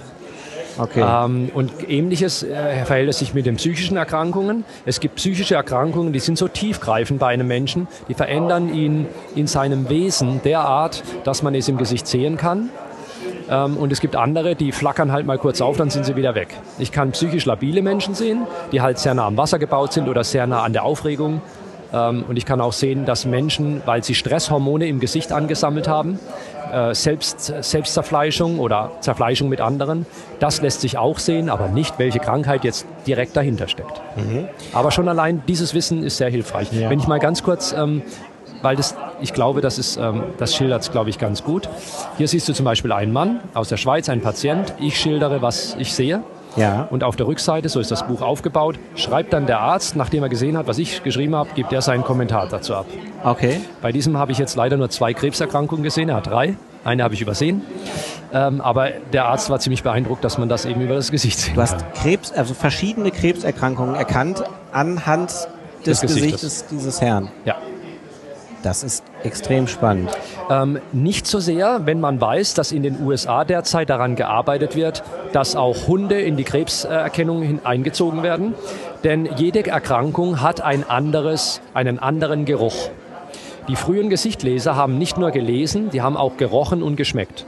Okay. 0.79 1.03
Ähm, 1.05 1.49
und 1.53 1.89
ähnliches 1.89 2.43
äh, 2.43 2.85
verhält 2.85 3.09
es 3.09 3.19
sich 3.19 3.33
mit 3.33 3.45
den 3.45 3.57
psychischen 3.57 3.97
Erkrankungen. 3.97 4.63
Es 4.85 5.01
gibt 5.01 5.15
psychische 5.15 5.55
Erkrankungen, 5.55 6.13
die 6.13 6.19
sind 6.19 6.37
so 6.37 6.47
tiefgreifend 6.47 7.19
bei 7.19 7.27
einem 7.27 7.47
Menschen, 7.47 7.87
die 8.07 8.13
verändern 8.13 8.73
ihn 8.73 9.07
in 9.35 9.47
seinem 9.47 9.89
Wesen 9.89 10.41
derart, 10.43 11.03
dass 11.25 11.43
man 11.43 11.53
es 11.53 11.67
im 11.67 11.77
Gesicht 11.77 12.07
sehen 12.07 12.37
kann. 12.37 12.69
Ähm, 13.49 13.75
und 13.75 13.91
es 13.91 13.99
gibt 13.99 14.15
andere, 14.15 14.55
die 14.55 14.71
flackern 14.71 15.11
halt 15.11 15.25
mal 15.25 15.37
kurz 15.37 15.59
auf, 15.59 15.75
dann 15.75 15.89
sind 15.89 16.05
sie 16.05 16.15
wieder 16.15 16.35
weg. 16.35 16.55
Ich 16.77 16.91
kann 16.91 17.11
psychisch 17.11 17.45
labile 17.45 17.81
Menschen 17.81 18.15
sehen, 18.15 18.47
die 18.71 18.81
halt 18.81 18.99
sehr 18.99 19.13
nah 19.13 19.25
am 19.25 19.35
Wasser 19.35 19.59
gebaut 19.59 19.91
sind 19.91 20.07
oder 20.07 20.23
sehr 20.23 20.47
nah 20.47 20.63
an 20.63 20.71
der 20.71 20.83
Aufregung. 20.83 21.41
Ähm, 21.93 22.23
und 22.27 22.37
ich 22.37 22.45
kann 22.45 22.61
auch 22.61 22.73
sehen, 22.73 23.05
dass 23.05 23.25
Menschen, 23.25 23.81
weil 23.85 24.03
sie 24.03 24.15
Stresshormone 24.15 24.87
im 24.87 24.99
Gesicht 24.99 25.31
angesammelt 25.31 25.87
haben, 25.87 26.19
äh, 26.71 26.93
Selbst, 26.93 27.51
Selbstzerfleischung 27.61 28.59
oder 28.59 28.91
Zerfleischung 29.01 29.49
mit 29.49 29.59
anderen, 29.59 30.05
das 30.39 30.61
lässt 30.61 30.81
sich 30.81 30.97
auch 30.97 31.17
sehen, 31.17 31.49
aber 31.49 31.67
nicht, 31.67 31.97
welche 31.97 32.19
Krankheit 32.19 32.63
jetzt 32.63 32.85
direkt 33.07 33.35
dahinter 33.35 33.67
steckt. 33.67 34.01
Aber 34.73 34.91
schon 34.91 35.07
allein 35.07 35.41
dieses 35.47 35.73
Wissen 35.73 36.03
ist 36.03 36.17
sehr 36.17 36.29
hilfreich. 36.29 36.69
Wenn 36.89 36.99
ich 36.99 37.07
mal 37.07 37.19
ganz 37.19 37.41
kurz, 37.41 37.73
ähm, 37.73 38.03
weil 38.61 38.75
das, 38.75 38.95
ich 39.21 39.33
glaube, 39.33 39.61
das, 39.61 39.79
ist, 39.79 39.97
ähm, 39.97 40.23
das 40.37 40.55
schildert 40.55 40.81
es, 40.81 40.91
glaube 40.91 41.09
ich, 41.09 41.17
ganz 41.17 41.43
gut. 41.43 41.69
Hier 42.17 42.27
siehst 42.27 42.47
du 42.49 42.53
zum 42.53 42.65
Beispiel 42.65 42.91
einen 42.91 43.13
Mann 43.13 43.39
aus 43.53 43.69
der 43.69 43.77
Schweiz, 43.77 44.09
ein 44.09 44.21
Patient. 44.21 44.73
Ich 44.79 44.99
schildere, 44.99 45.41
was 45.41 45.75
ich 45.79 45.93
sehe. 45.93 46.21
Ja. 46.59 46.87
Und 46.89 47.03
auf 47.03 47.15
der 47.15 47.27
Rückseite, 47.27 47.69
so 47.69 47.79
ist 47.79 47.91
das 47.91 48.05
Buch 48.07 48.21
aufgebaut, 48.21 48.77
schreibt 48.95 49.33
dann 49.33 49.45
der 49.45 49.59
Arzt, 49.59 49.95
nachdem 49.95 50.23
er 50.23 50.29
gesehen 50.29 50.57
hat, 50.57 50.67
was 50.67 50.77
ich 50.77 51.03
geschrieben 51.03 51.35
habe, 51.35 51.49
gibt 51.55 51.73
er 51.73 51.81
seinen 51.81 52.03
Kommentar 52.03 52.47
dazu 52.47 52.75
ab. 52.75 52.85
Okay. 53.23 53.61
Bei 53.81 53.91
diesem 53.91 54.17
habe 54.17 54.31
ich 54.31 54.37
jetzt 54.37 54.55
leider 54.55 54.77
nur 54.77 54.89
zwei 54.89 55.13
Krebserkrankungen 55.13 55.83
gesehen. 55.83 56.09
Er 56.09 56.17
hat 56.17 56.27
drei. 56.27 56.55
Eine 56.83 57.03
habe 57.03 57.13
ich 57.13 57.21
übersehen. 57.21 57.61
Ähm, 58.31 58.61
aber 58.61 58.89
der 59.11 59.25
Arzt 59.25 59.49
war 59.49 59.59
ziemlich 59.59 59.83
beeindruckt, 59.83 60.23
dass 60.23 60.37
man 60.37 60.49
das 60.49 60.65
eben 60.65 60.81
über 60.81 60.95
das 60.95 61.11
Gesicht 61.11 61.39
sehen 61.39 61.55
Du 61.55 61.61
hast 61.61 61.77
kann. 61.79 61.93
Krebs, 61.93 62.31
also 62.31 62.53
verschiedene 62.53 63.11
Krebserkrankungen 63.11 63.95
erkannt 63.95 64.43
anhand 64.71 65.31
des, 65.85 65.99
Des 65.99 66.01
Gesichtes. 66.01 66.41
Gesichtes 66.41 66.65
dieses 66.67 67.01
Herrn. 67.01 67.29
Ja. 67.45 67.55
Das 68.63 68.83
ist 68.83 69.03
extrem 69.23 69.67
spannend. 69.67 70.09
Ähm, 70.49 70.79
nicht 70.91 71.27
so 71.27 71.39
sehr, 71.39 71.85
wenn 71.85 71.99
man 72.01 72.19
weiß, 72.19 72.53
dass 72.55 72.71
in 72.71 72.83
den 72.83 73.01
USA 73.01 73.45
derzeit 73.45 73.89
daran 73.89 74.15
gearbeitet 74.15 74.75
wird, 74.75 75.03
dass 75.31 75.55
auch 75.55 75.87
Hunde 75.87 76.19
in 76.19 76.35
die 76.35 76.43
Krebserkennung 76.43 77.41
hin 77.41 77.59
eingezogen 77.63 78.21
werden. 78.21 78.53
Denn 79.03 79.29
jede 79.37 79.65
Erkrankung 79.65 80.41
hat 80.41 80.61
ein 80.61 80.89
anderes, 80.89 81.61
einen 81.73 81.99
anderen 81.99 82.45
Geruch. 82.45 82.89
Die 83.69 83.75
frühen 83.75 84.09
Gesichtleser 84.09 84.75
haben 84.75 84.97
nicht 84.97 85.17
nur 85.17 85.31
gelesen, 85.31 85.89
die 85.91 86.01
haben 86.01 86.17
auch 86.17 86.37
gerochen 86.37 86.83
und 86.83 86.95
geschmeckt. 86.95 87.45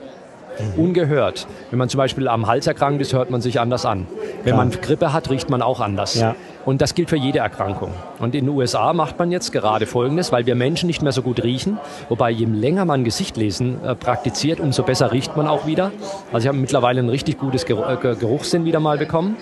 Ungehört. 0.77 1.47
Wenn 1.69 1.79
man 1.79 1.89
zum 1.89 1.97
Beispiel 1.97 2.27
am 2.27 2.45
Hals 2.45 2.67
erkrankt 2.67 3.01
ist, 3.01 3.13
hört 3.13 3.31
man 3.31 3.41
sich 3.41 3.59
anders 3.59 3.85
an. 3.85 4.05
Wenn 4.43 4.53
Klar. 4.53 4.57
man 4.57 4.71
Grippe 4.71 5.13
hat, 5.13 5.29
riecht 5.29 5.49
man 5.49 5.61
auch 5.61 5.79
anders. 5.79 6.15
Ja. 6.15 6.35
Und 6.65 6.81
das 6.81 6.93
gilt 6.95 7.09
für 7.09 7.17
jede 7.17 7.39
Erkrankung. 7.39 7.91
Und 8.19 8.35
in 8.35 8.45
den 8.45 8.55
USA 8.55 8.93
macht 8.93 9.17
man 9.17 9.31
jetzt 9.31 9.51
gerade 9.51 9.85
Folgendes, 9.85 10.31
weil 10.31 10.45
wir 10.45 10.55
Menschen 10.55 10.87
nicht 10.87 11.01
mehr 11.01 11.11
so 11.11 11.21
gut 11.21 11.43
riechen. 11.43 11.79
Wobei 12.09 12.29
je 12.29 12.45
länger 12.45 12.85
man 12.85 13.03
Gesichtlesen 13.03 13.83
äh, 13.83 13.95
praktiziert, 13.95 14.59
umso 14.59 14.83
besser 14.83 15.11
riecht 15.11 15.35
man 15.35 15.47
auch 15.47 15.65
wieder. 15.65 15.91
Also 16.31 16.45
ich 16.45 16.47
habe 16.47 16.57
mittlerweile 16.57 17.01
ein 17.01 17.09
richtig 17.09 17.39
gutes 17.39 17.63
äh, 17.63 17.97
Geruchssinn 17.97 18.65
wieder 18.65 18.79
mal 18.79 18.97
bekommen. 18.97 19.37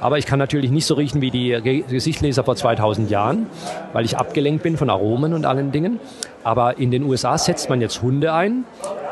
Aber 0.00 0.18
ich 0.18 0.26
kann 0.26 0.38
natürlich 0.38 0.70
nicht 0.70 0.84
so 0.84 0.94
riechen 0.94 1.22
wie 1.22 1.30
die 1.30 1.58
Ge 1.62 1.82
Gesichtleser 1.88 2.44
vor 2.44 2.56
2000 2.56 3.10
Jahren, 3.10 3.46
weil 3.94 4.04
ich 4.04 4.18
abgelenkt 4.18 4.62
bin 4.62 4.76
von 4.76 4.90
Aromen 4.90 5.32
und 5.32 5.46
allen 5.46 5.72
Dingen. 5.72 5.98
Aber 6.44 6.78
in 6.78 6.90
den 6.90 7.02
USA 7.02 7.36
setzt 7.38 7.68
man 7.68 7.80
jetzt 7.80 8.02
Hunde 8.02 8.32
ein 8.32 8.64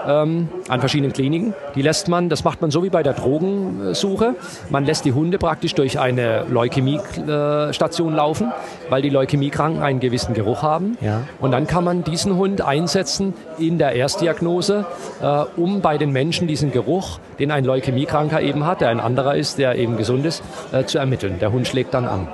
ähm, 0.06 0.48
an 0.68 0.80
verschiedenen 0.80 1.12
Kliniken. 1.12 1.54
Die 1.74 1.82
lässt 1.82 2.08
man, 2.08 2.28
das 2.28 2.44
macht 2.44 2.60
man 2.60 2.70
so 2.70 2.82
wie 2.82 2.90
bei 2.90 3.02
der 3.02 3.14
Drogensuche. 3.14 4.34
Man 4.70 4.84
lässt 4.84 5.04
die 5.04 5.12
Hunde 5.12 5.38
praktisch 5.38 5.74
durch 5.74 5.98
eine 5.98 6.44
Leukämiestation 6.48 8.14
laufen, 8.14 8.52
weil 8.88 9.02
die 9.02 9.10
Leukämiekranken 9.10 9.82
einen 9.82 10.00
gewissen 10.00 10.34
Geruch 10.34 10.62
haben. 10.62 10.96
Ja. 11.00 11.22
Und 11.40 11.52
dann 11.52 11.66
kann 11.66 11.84
man 11.84 12.04
diesen 12.04 12.36
Hund 12.36 12.62
einsetzen 12.62 13.34
in 13.58 13.78
der 13.78 13.92
Erstdiagnose, 13.92 14.84
äh, 15.22 15.44
um 15.56 15.80
bei 15.80 15.98
den 15.98 16.10
Menschen 16.10 16.48
diesen 16.48 16.72
Geruch, 16.72 17.18
den 17.38 17.50
ein 17.50 17.64
Leukämiekranker 17.64 18.40
eben 18.40 18.66
hat, 18.66 18.80
der 18.80 18.88
ein 18.88 19.00
anderer 19.00 19.34
ist, 19.36 19.58
der 19.58 19.76
eben 19.76 19.96
gesund 19.96 20.26
ist, 20.26 20.42
äh, 20.72 20.84
zu 20.84 20.98
ermitteln. 20.98 21.38
Der 21.40 21.52
Hund 21.52 21.66
schlägt 21.66 21.94
dann 21.94 22.06
an. 22.06 22.28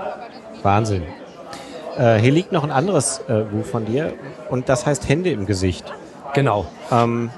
Wahnsinn. 0.63 1.03
Äh, 1.99 2.19
hier 2.19 2.33
liegt 2.33 2.53
noch 2.53 2.65
ein 2.65 2.71
anderes 2.71 3.23
äh, 3.29 3.41
Buch 3.43 3.65
von 3.65 3.85
dir 3.85 4.13
und 4.51 4.69
das 4.69 4.87
heißt 4.87 5.09
Hände 5.09 5.31
im 5.31 5.47
Gesicht. 5.47 5.93
Genau. 6.35 6.67
Ähm, 6.93 7.31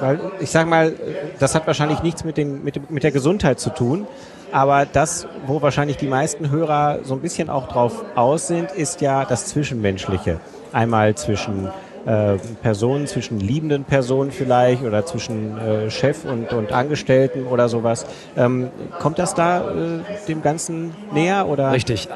weil 0.00 0.18
ich 0.40 0.50
sag 0.50 0.66
mal, 0.66 0.94
das 1.38 1.54
hat 1.54 1.66
wahrscheinlich 1.66 2.02
nichts 2.02 2.24
mit, 2.24 2.36
den, 2.36 2.64
mit, 2.64 2.90
mit 2.90 3.04
der 3.04 3.12
Gesundheit 3.12 3.60
zu 3.60 3.70
tun, 3.70 4.06
aber 4.50 4.86
das, 4.86 5.28
wo 5.46 5.62
wahrscheinlich 5.62 5.96
die 5.96 6.08
meisten 6.08 6.50
Hörer 6.50 7.00
so 7.04 7.14
ein 7.14 7.20
bisschen 7.20 7.48
auch 7.48 7.68
drauf 7.68 8.04
aus 8.16 8.48
sind, 8.48 8.72
ist 8.72 9.00
ja 9.00 9.24
das 9.24 9.46
Zwischenmenschliche. 9.46 10.40
Einmal 10.72 11.14
zwischen 11.14 11.68
äh, 12.06 12.36
Personen, 12.62 13.06
zwischen 13.06 13.38
liebenden 13.38 13.84
Personen 13.84 14.32
vielleicht 14.32 14.82
oder 14.82 15.06
zwischen 15.06 15.56
äh, 15.58 15.90
Chef 15.90 16.24
und, 16.24 16.52
und 16.52 16.72
Angestellten 16.72 17.46
oder 17.46 17.68
sowas. 17.68 18.06
Ähm, 18.36 18.70
kommt 18.98 19.18
das 19.18 19.34
da 19.34 19.70
äh, 19.70 20.00
dem 20.28 20.42
Ganzen 20.42 20.94
näher 21.12 21.46
oder? 21.48 21.72
Richtig. 21.72 22.08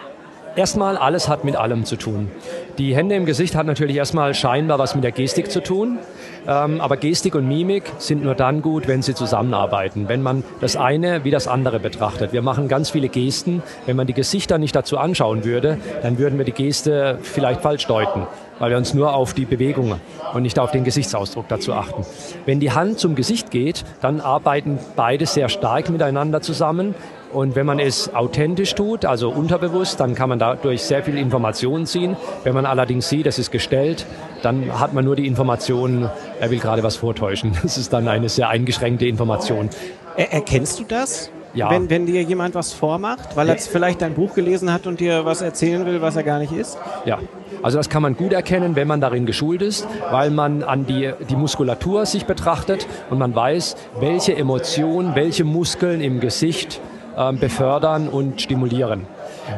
Erstmal, 0.59 0.97
alles 0.97 1.29
hat 1.29 1.45
mit 1.45 1.55
allem 1.55 1.85
zu 1.85 1.95
tun. 1.95 2.33
Die 2.79 2.93
Hände 2.93 3.15
im 3.15 3.27
Gesicht 3.27 3.55
hat 3.55 3.67
natürlich 3.67 3.95
erstmal 3.95 4.35
scheinbar 4.35 4.81
was 4.81 4.97
mit 4.97 5.05
der 5.05 5.13
Gestik 5.13 5.53
zu 5.53 5.63
tun. 5.63 6.01
Ähm, 6.49 6.81
aber 6.81 6.97
Gestik 6.97 7.37
und 7.37 7.47
Mimik 7.47 7.85
sind 7.99 8.25
nur 8.25 8.35
dann 8.35 8.61
gut, 8.61 8.89
wenn 8.89 9.01
sie 9.01 9.15
zusammenarbeiten, 9.15 10.09
wenn 10.09 10.21
man 10.21 10.43
das 10.61 10.75
eine 10.75 11.23
wie 11.23 11.31
das 11.31 11.47
andere 11.47 11.79
betrachtet. 11.79 12.33
Wir 12.33 12.43
machen 12.43 12.67
ganz 12.67 12.91
viele 12.91 13.09
Gesten. 13.09 13.63
Wenn 13.87 13.95
man 13.95 14.09
die 14.09 14.15
Gesichter 14.15 14.59
nicht 14.59 14.75
dazu 14.75 14.99
anschauen 14.99 15.45
würde, 15.45 15.79
dann 16.03 16.19
würden 16.19 16.39
wir 16.39 16.45
die 16.45 16.51
Geste 16.51 17.21
vielleicht 17.23 17.61
falsch 17.61 17.87
deuten 17.87 18.27
weil 18.59 18.71
wir 18.71 18.77
uns 18.77 18.95
nur 18.95 19.15
auf 19.15 19.35
die 19.35 19.45
Bewegung 19.45 20.01
und 20.35 20.43
nicht 20.43 20.59
auf 20.59 20.71
den 20.71 20.85
Gesichtsausdruck 20.85 21.49
dazu 21.49 21.73
achten. 21.75 22.05
Wenn 22.45 22.61
die 22.61 22.73
Hand 22.73 22.99
zum 22.99 23.15
Gesicht 23.15 23.51
geht, 23.51 23.85
dann 24.01 24.21
arbeiten 24.21 24.79
beide 24.97 25.27
sehr 25.27 25.49
stark 25.49 25.91
miteinander 25.91 26.41
zusammen. 26.41 26.95
Und 27.33 27.55
wenn 27.57 27.67
man 27.67 27.79
es 27.79 28.15
authentisch 28.15 28.75
tut, 28.75 29.05
also 29.05 29.31
unterbewusst, 29.31 30.01
dann 30.01 30.15
kann 30.15 30.29
man 30.31 30.39
dadurch 30.39 30.83
sehr 30.83 31.03
viel 31.03 31.19
Informationen 31.19 31.87
ziehen. 31.87 32.17
Wenn 32.43 32.55
man 32.55 32.65
allerdings 32.65 33.09
sieht, 33.09 33.27
es 33.27 33.39
ist 33.39 33.51
gestellt, 33.51 34.07
dann 34.43 34.81
hat 34.81 34.95
man 34.95 35.05
nur 35.05 35.17
die 35.17 35.27
Information, 35.27 36.09
er 36.41 36.51
will 36.51 36.59
gerade 36.59 36.83
was 36.83 36.97
vortäuschen. 36.97 37.53
Das 37.63 37.77
ist 37.77 37.93
dann 37.93 38.09
eine 38.09 38.29
sehr 38.29 38.49
eingeschränkte 38.49 39.07
Information. 39.07 39.69
Er 40.17 40.33
erkennst 40.33 40.79
du 40.79 40.85
das? 40.85 41.31
Ja. 41.55 41.71
Wenn, 41.71 41.91
wenn 41.91 42.07
dir 42.07 42.23
jemand 42.23 42.55
was 42.55 42.73
vormacht, 42.73 43.37
weil 43.37 43.49
er 43.49 43.57
vielleicht 43.57 44.03
dein 44.03 44.15
Buch 44.15 44.35
gelesen 44.35 44.73
hat 44.73 44.87
und 44.87 45.01
dir 45.01 45.25
was 45.25 45.41
erzählen 45.41 45.85
will, 45.87 46.01
was 46.01 46.17
er 46.17 46.23
gar 46.23 46.39
nicht 46.39 46.53
ist? 46.53 46.79
Ja, 47.05 47.19
also 47.63 47.79
das 47.79 47.89
kann 47.89 48.03
man 48.03 48.17
gut 48.17 48.33
erkennen, 48.33 48.77
wenn 48.77 48.87
man 48.87 49.01
darin 49.01 49.27
geschult 49.27 49.63
ist, 49.63 49.87
weil 50.11 50.31
man 50.31 50.63
an 50.63 50.87
die, 50.87 51.13
die 51.29 51.37
Muskulatur 51.37 52.07
sich 52.07 52.27
betrachtet 52.27 52.87
und 53.11 53.19
man 53.19 53.35
weiß, 53.35 53.77
welche 53.99 54.37
Emotionen, 54.37 55.15
welche 55.15 55.45
Muskeln 55.45 56.01
im 56.01 56.21
Gesicht 56.21 56.81
befördern 57.41 58.09
und 58.09 58.41
stimulieren. 58.41 59.07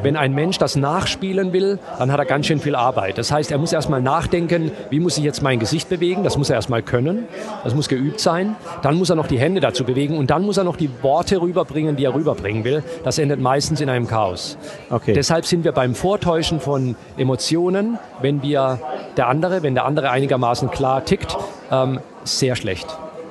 Wenn 0.03 0.17
ein 0.17 0.35
Mensch 0.35 0.59
das 0.59 0.77
nachspielen 0.77 1.53
will, 1.53 1.79
dann 1.99 2.13
hat 2.13 2.19
er 2.19 2.25
ganz 2.25 2.47
schön 2.47 2.61
viel 2.61 2.75
Arbeit. 2.75 3.19
Das 3.19 3.33
heißt, 3.33 3.51
er 3.51 3.59
muss 3.59 3.73
erstmal 3.73 4.01
nachdenken, 4.01 4.71
wie 4.89 5.01
muss 5.01 5.19
ich 5.19 5.25
jetzt 5.25 5.43
mein 5.43 5.59
Gesicht 5.59 5.89
bewegen? 5.89 6.25
Das 6.25 6.39
muss 6.39 6.49
er 6.49 6.57
erstmal 6.57 6.83
können. 6.83 7.27
Das 7.65 7.75
muss 7.75 7.89
geübt 7.89 8.21
sein. 8.21 8.57
Dann 8.83 8.97
muss 8.97 9.11
er 9.11 9.17
noch 9.17 9.27
die 9.27 9.39
Hände 9.39 9.61
dazu 9.61 9.85
bewegen 9.85 10.17
und 10.17 10.31
dann 10.31 10.43
muss 10.43 10.57
er 10.57 10.65
noch 10.65 10.77
die 10.77 10.91
Worte 11.03 11.41
rüberbringen, 11.41 11.97
die 11.97 12.05
er 12.05 12.15
rüberbringen 12.15 12.65
will. 12.65 12.83
Das 13.05 13.19
endet 13.19 13.41
meistens 13.41 13.81
in 13.81 13.89
einem 13.89 14.07
Chaos. 14.07 14.57
Okay. 14.91 15.13
Deshalb 15.13 15.45
sind 15.45 15.65
wir 15.65 15.73
beim 15.73 15.95
Vortäuschen 15.95 16.61
von 16.61 16.97
Emotionen, 17.17 17.99
wenn 18.21 18.43
wir 18.43 18.79
der 19.17 19.29
andere, 19.29 19.63
wenn 19.63 19.75
der 19.75 19.85
andere 19.85 20.11
einigermaßen 20.11 20.71
klar 20.71 21.05
tickt, 21.05 21.37
ähm, 21.71 22.01
sehr 22.25 22.57
schlecht. 22.57 22.87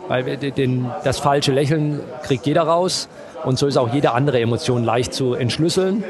Weil 0.07 0.37
den, 0.37 0.89
das 1.03 1.19
falsche 1.19 1.51
Lächeln 1.51 1.99
kriegt 2.23 2.47
jeder 2.47 2.63
raus 2.63 3.07
und 3.45 3.57
so 3.57 3.67
ist 3.67 3.77
auch 3.77 3.93
jede 3.93 4.11
andere 4.11 4.39
Emotion 4.39 4.83
leicht 4.83 5.13
zu 5.13 5.33
entschlüsseln 5.33 6.03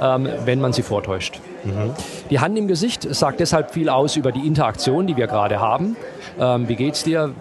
ähm, 0.00 0.28
wenn 0.44 0.60
man 0.60 0.72
sie 0.72 0.82
vortäuscht. 0.82 1.40
Mhm. 1.64 1.90
Die 2.30 2.40
Hand 2.40 2.58
im 2.58 2.68
Gesicht 2.68 3.14
sagt 3.14 3.40
deshalb 3.40 3.70
viel 3.72 3.88
aus 3.88 4.16
über 4.16 4.32
die 4.32 4.46
Interaktion, 4.46 5.06
die 5.06 5.16
wir 5.16 5.26
gerade 5.26 5.60
haben. 5.60 5.96
Ähm, 6.38 6.68
wie 6.68 6.76
geht's 6.76 7.04
dir? 7.04 7.32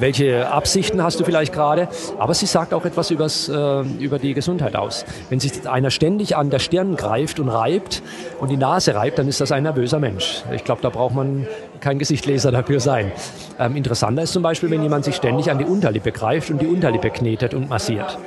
welche 0.00 0.50
Absichten 0.50 1.02
hast 1.02 1.20
du 1.20 1.24
vielleicht 1.24 1.52
gerade, 1.52 1.88
aber 2.18 2.34
sie 2.34 2.46
sagt 2.46 2.74
auch 2.74 2.84
etwas 2.84 3.10
übers, 3.10 3.48
äh, 3.48 3.80
über 3.98 4.18
die 4.18 4.34
Gesundheit 4.34 4.76
aus. 4.76 5.04
Wenn 5.28 5.40
sich 5.40 5.68
einer 5.68 5.90
ständig 5.90 6.36
an 6.36 6.50
der 6.50 6.58
Stirn 6.58 6.96
greift 6.96 7.38
und 7.38 7.48
reibt 7.48 8.02
und 8.40 8.50
die 8.50 8.56
Nase 8.56 8.94
reibt, 8.94 9.18
dann 9.18 9.28
ist 9.28 9.40
das 9.40 9.52
ein 9.52 9.62
nervöser 9.62 9.98
Mensch. 9.98 10.42
Ich 10.54 10.64
glaube, 10.64 10.82
da 10.82 10.88
braucht 10.88 11.14
man 11.14 11.46
kein 11.80 11.98
Gesichtleser 11.98 12.50
dafür 12.50 12.80
sein. 12.80 13.12
Ähm, 13.58 13.76
interessanter 13.76 14.22
ist 14.22 14.32
zum 14.32 14.42
Beispiel, 14.42 14.70
wenn 14.70 14.82
jemand 14.82 15.04
sich 15.04 15.16
ständig 15.16 15.50
an 15.50 15.58
die 15.58 15.64
Unterlippe 15.64 16.12
greift 16.12 16.50
und 16.50 16.60
die 16.60 16.66
Unterlippe 16.66 17.10
knetet 17.10 17.54
und 17.54 17.68
massiert. 17.68 18.18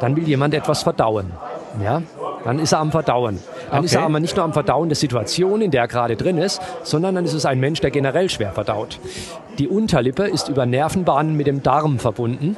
Dann 0.00 0.16
will 0.16 0.26
jemand 0.26 0.54
etwas 0.54 0.82
verdauen. 0.82 1.32
Ja? 1.82 2.02
Dann 2.44 2.58
ist 2.58 2.72
er 2.72 2.80
am 2.80 2.90
Verdauen. 2.90 3.38
Dann 3.70 3.78
okay. 3.78 3.86
ist 3.86 3.94
er 3.94 4.02
aber 4.02 4.20
nicht 4.20 4.36
nur 4.36 4.44
am 4.44 4.52
Verdauen 4.52 4.88
der 4.88 4.96
Situation, 4.96 5.60
in 5.60 5.70
der 5.70 5.82
er 5.82 5.88
gerade 5.88 6.16
drin 6.16 6.38
ist, 6.38 6.60
sondern 6.82 7.14
dann 7.14 7.24
ist 7.24 7.34
es 7.34 7.44
ein 7.44 7.60
Mensch, 7.60 7.80
der 7.80 7.90
generell 7.90 8.30
schwer 8.30 8.52
verdaut. 8.52 8.98
Die 9.58 9.68
Unterlippe 9.68 10.24
ist 10.24 10.48
über 10.48 10.66
Nervenbahnen 10.66 11.36
mit 11.36 11.46
dem 11.46 11.62
Darm 11.62 11.98
verbunden. 11.98 12.56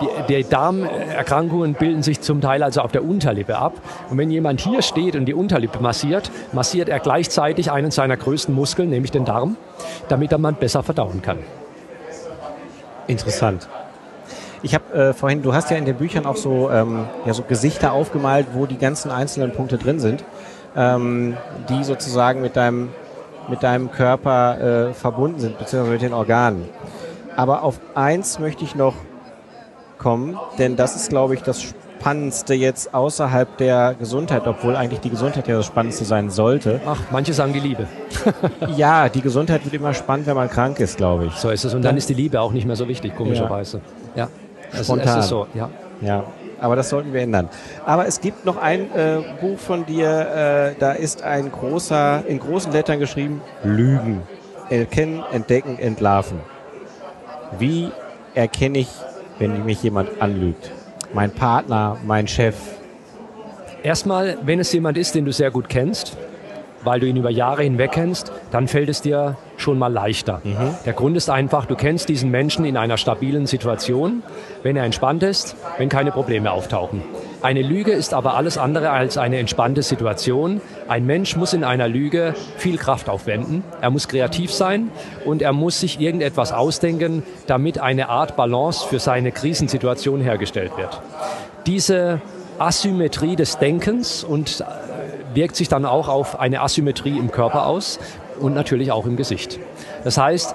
Die, 0.00 0.34
die 0.34 0.48
Darmerkrankungen 0.48 1.74
bilden 1.74 2.02
sich 2.02 2.20
zum 2.20 2.40
Teil 2.40 2.62
also 2.62 2.80
auf 2.80 2.92
der 2.92 3.04
Unterlippe 3.04 3.56
ab. 3.56 3.74
Und 4.10 4.18
wenn 4.18 4.30
jemand 4.30 4.60
hier 4.60 4.82
steht 4.82 5.14
und 5.16 5.26
die 5.26 5.34
Unterlippe 5.34 5.80
massiert, 5.80 6.30
massiert 6.52 6.88
er 6.88 6.98
gleichzeitig 6.98 7.70
einen 7.70 7.90
seiner 7.90 8.16
größten 8.16 8.54
Muskeln, 8.54 8.90
nämlich 8.90 9.12
den 9.12 9.24
Darm, 9.24 9.56
damit 10.08 10.32
er 10.32 10.38
man 10.38 10.56
besser 10.56 10.82
verdauen 10.82 11.22
kann. 11.22 11.38
Interessant. 13.06 13.68
Ich 14.64 14.74
habe 14.74 14.94
äh, 14.94 15.12
vorhin, 15.12 15.42
du 15.42 15.52
hast 15.52 15.70
ja 15.70 15.76
in 15.76 15.84
den 15.84 15.96
Büchern 15.96 16.24
auch 16.24 16.36
so, 16.36 16.70
ähm, 16.70 17.04
ja, 17.26 17.34
so 17.34 17.42
Gesichter 17.42 17.92
aufgemalt, 17.92 18.46
wo 18.54 18.64
die 18.64 18.78
ganzen 18.78 19.10
einzelnen 19.10 19.52
Punkte 19.52 19.76
drin 19.76 20.00
sind, 20.00 20.24
ähm, 20.74 21.36
die 21.68 21.84
sozusagen 21.84 22.40
mit 22.40 22.56
deinem, 22.56 22.88
mit 23.50 23.62
deinem 23.62 23.90
Körper 23.92 24.88
äh, 24.88 24.94
verbunden 24.94 25.38
sind, 25.38 25.58
beziehungsweise 25.58 25.92
mit 25.92 26.00
den 26.00 26.14
Organen. 26.14 26.64
Aber 27.36 27.62
auf 27.62 27.78
eins 27.94 28.38
möchte 28.38 28.64
ich 28.64 28.74
noch 28.74 28.94
kommen, 29.98 30.38
denn 30.58 30.76
das 30.76 30.96
ist, 30.96 31.10
glaube 31.10 31.34
ich, 31.34 31.42
das 31.42 31.60
Spannendste 31.60 32.54
jetzt 32.54 32.94
außerhalb 32.94 33.58
der 33.58 33.94
Gesundheit, 33.98 34.46
obwohl 34.46 34.76
eigentlich 34.76 35.00
die 35.00 35.10
Gesundheit 35.10 35.46
ja 35.46 35.58
das 35.58 35.66
Spannendste 35.66 36.06
sein 36.06 36.30
sollte. 36.30 36.80
Ach, 36.86 37.00
manche 37.10 37.34
sagen 37.34 37.52
die 37.52 37.60
Liebe. 37.60 37.86
ja, 38.76 39.10
die 39.10 39.20
Gesundheit 39.20 39.62
wird 39.64 39.74
immer 39.74 39.92
spannend, 39.92 40.26
wenn 40.26 40.36
man 40.36 40.48
krank 40.48 40.80
ist, 40.80 40.96
glaube 40.96 41.26
ich. 41.26 41.34
So 41.34 41.50
ist 41.50 41.64
es. 41.64 41.74
Und 41.74 41.82
dann, 41.82 41.90
dann 41.90 41.96
ist 41.98 42.08
die 42.08 42.14
Liebe 42.14 42.40
auch 42.40 42.52
nicht 42.52 42.66
mehr 42.66 42.76
so 42.76 42.88
wichtig, 42.88 43.14
komischerweise. 43.14 43.82
ja. 44.14 44.24
ja. 44.24 44.28
Spontan. 44.82 45.08
Es, 45.08 45.14
es 45.14 45.24
ist 45.24 45.28
so, 45.28 45.46
ja. 45.54 45.70
Ja, 46.00 46.24
aber 46.60 46.76
das 46.76 46.88
sollten 46.88 47.12
wir 47.12 47.22
ändern. 47.22 47.48
Aber 47.86 48.06
es 48.06 48.20
gibt 48.20 48.44
noch 48.44 48.56
ein 48.56 48.90
äh, 48.94 49.20
Buch 49.40 49.58
von 49.58 49.86
dir, 49.86 50.74
äh, 50.74 50.78
da 50.78 50.92
ist 50.92 51.22
ein 51.22 51.50
großer, 51.50 52.24
in 52.26 52.38
großen 52.40 52.72
Lettern 52.72 52.98
geschrieben, 52.98 53.40
Lügen. 53.62 54.22
Erkennen, 54.70 55.22
entdecken, 55.32 55.78
entlarven. 55.78 56.40
Wie 57.58 57.90
erkenne 58.34 58.78
ich, 58.78 58.88
wenn 59.38 59.64
mich 59.64 59.82
jemand 59.82 60.20
anlügt? 60.20 60.70
Mein 61.12 61.30
Partner, 61.30 61.96
mein 62.04 62.26
Chef? 62.26 62.56
Erstmal, 63.82 64.38
wenn 64.42 64.58
es 64.58 64.72
jemand 64.72 64.96
ist, 64.96 65.14
den 65.14 65.24
du 65.26 65.32
sehr 65.32 65.50
gut 65.50 65.68
kennst, 65.68 66.16
weil 66.84 67.00
du 67.00 67.06
ihn 67.06 67.16
über 67.16 67.30
Jahre 67.30 67.62
hinweg 67.62 67.92
kennst, 67.92 68.32
dann 68.50 68.68
fällt 68.68 68.88
es 68.88 69.02
dir 69.02 69.36
schon 69.56 69.78
mal 69.78 69.92
leichter. 69.92 70.40
Mhm. 70.44 70.74
Der 70.84 70.92
Grund 70.92 71.16
ist 71.16 71.30
einfach, 71.30 71.66
du 71.66 71.74
kennst 71.74 72.08
diesen 72.08 72.30
Menschen 72.30 72.64
in 72.64 72.76
einer 72.76 72.96
stabilen 72.96 73.46
Situation, 73.46 74.22
wenn 74.62 74.76
er 74.76 74.84
entspannt 74.84 75.22
ist, 75.22 75.56
wenn 75.78 75.88
keine 75.88 76.10
Probleme 76.10 76.50
auftauchen. 76.52 77.02
Eine 77.42 77.60
Lüge 77.60 77.92
ist 77.92 78.14
aber 78.14 78.36
alles 78.36 78.56
andere 78.56 78.88
als 78.88 79.18
eine 79.18 79.38
entspannte 79.38 79.82
Situation. 79.82 80.62
Ein 80.88 81.04
Mensch 81.04 81.36
muss 81.36 81.52
in 81.52 81.62
einer 81.62 81.88
Lüge 81.88 82.34
viel 82.56 82.78
Kraft 82.78 83.10
aufwenden. 83.10 83.62
Er 83.82 83.90
muss 83.90 84.08
kreativ 84.08 84.50
sein 84.50 84.90
und 85.26 85.42
er 85.42 85.52
muss 85.52 85.78
sich 85.78 86.00
irgendetwas 86.00 86.52
ausdenken, 86.52 87.22
damit 87.46 87.78
eine 87.78 88.08
Art 88.08 88.36
Balance 88.36 88.88
für 88.88 88.98
seine 88.98 89.30
Krisensituation 89.30 90.22
hergestellt 90.22 90.72
wird. 90.78 91.02
Diese 91.66 92.22
Asymmetrie 92.58 93.36
des 93.36 93.58
Denkens 93.58 94.24
und 94.24 94.64
wirkt 95.34 95.56
sich 95.56 95.68
dann 95.68 95.84
auch 95.84 96.08
auf 96.08 96.38
eine 96.38 96.60
Asymmetrie 96.60 97.18
im 97.18 97.30
Körper 97.30 97.66
aus 97.66 97.98
und 98.40 98.54
natürlich 98.54 98.92
auch 98.92 99.06
im 99.06 99.16
Gesicht. 99.16 99.58
Das 100.04 100.18
heißt, 100.18 100.54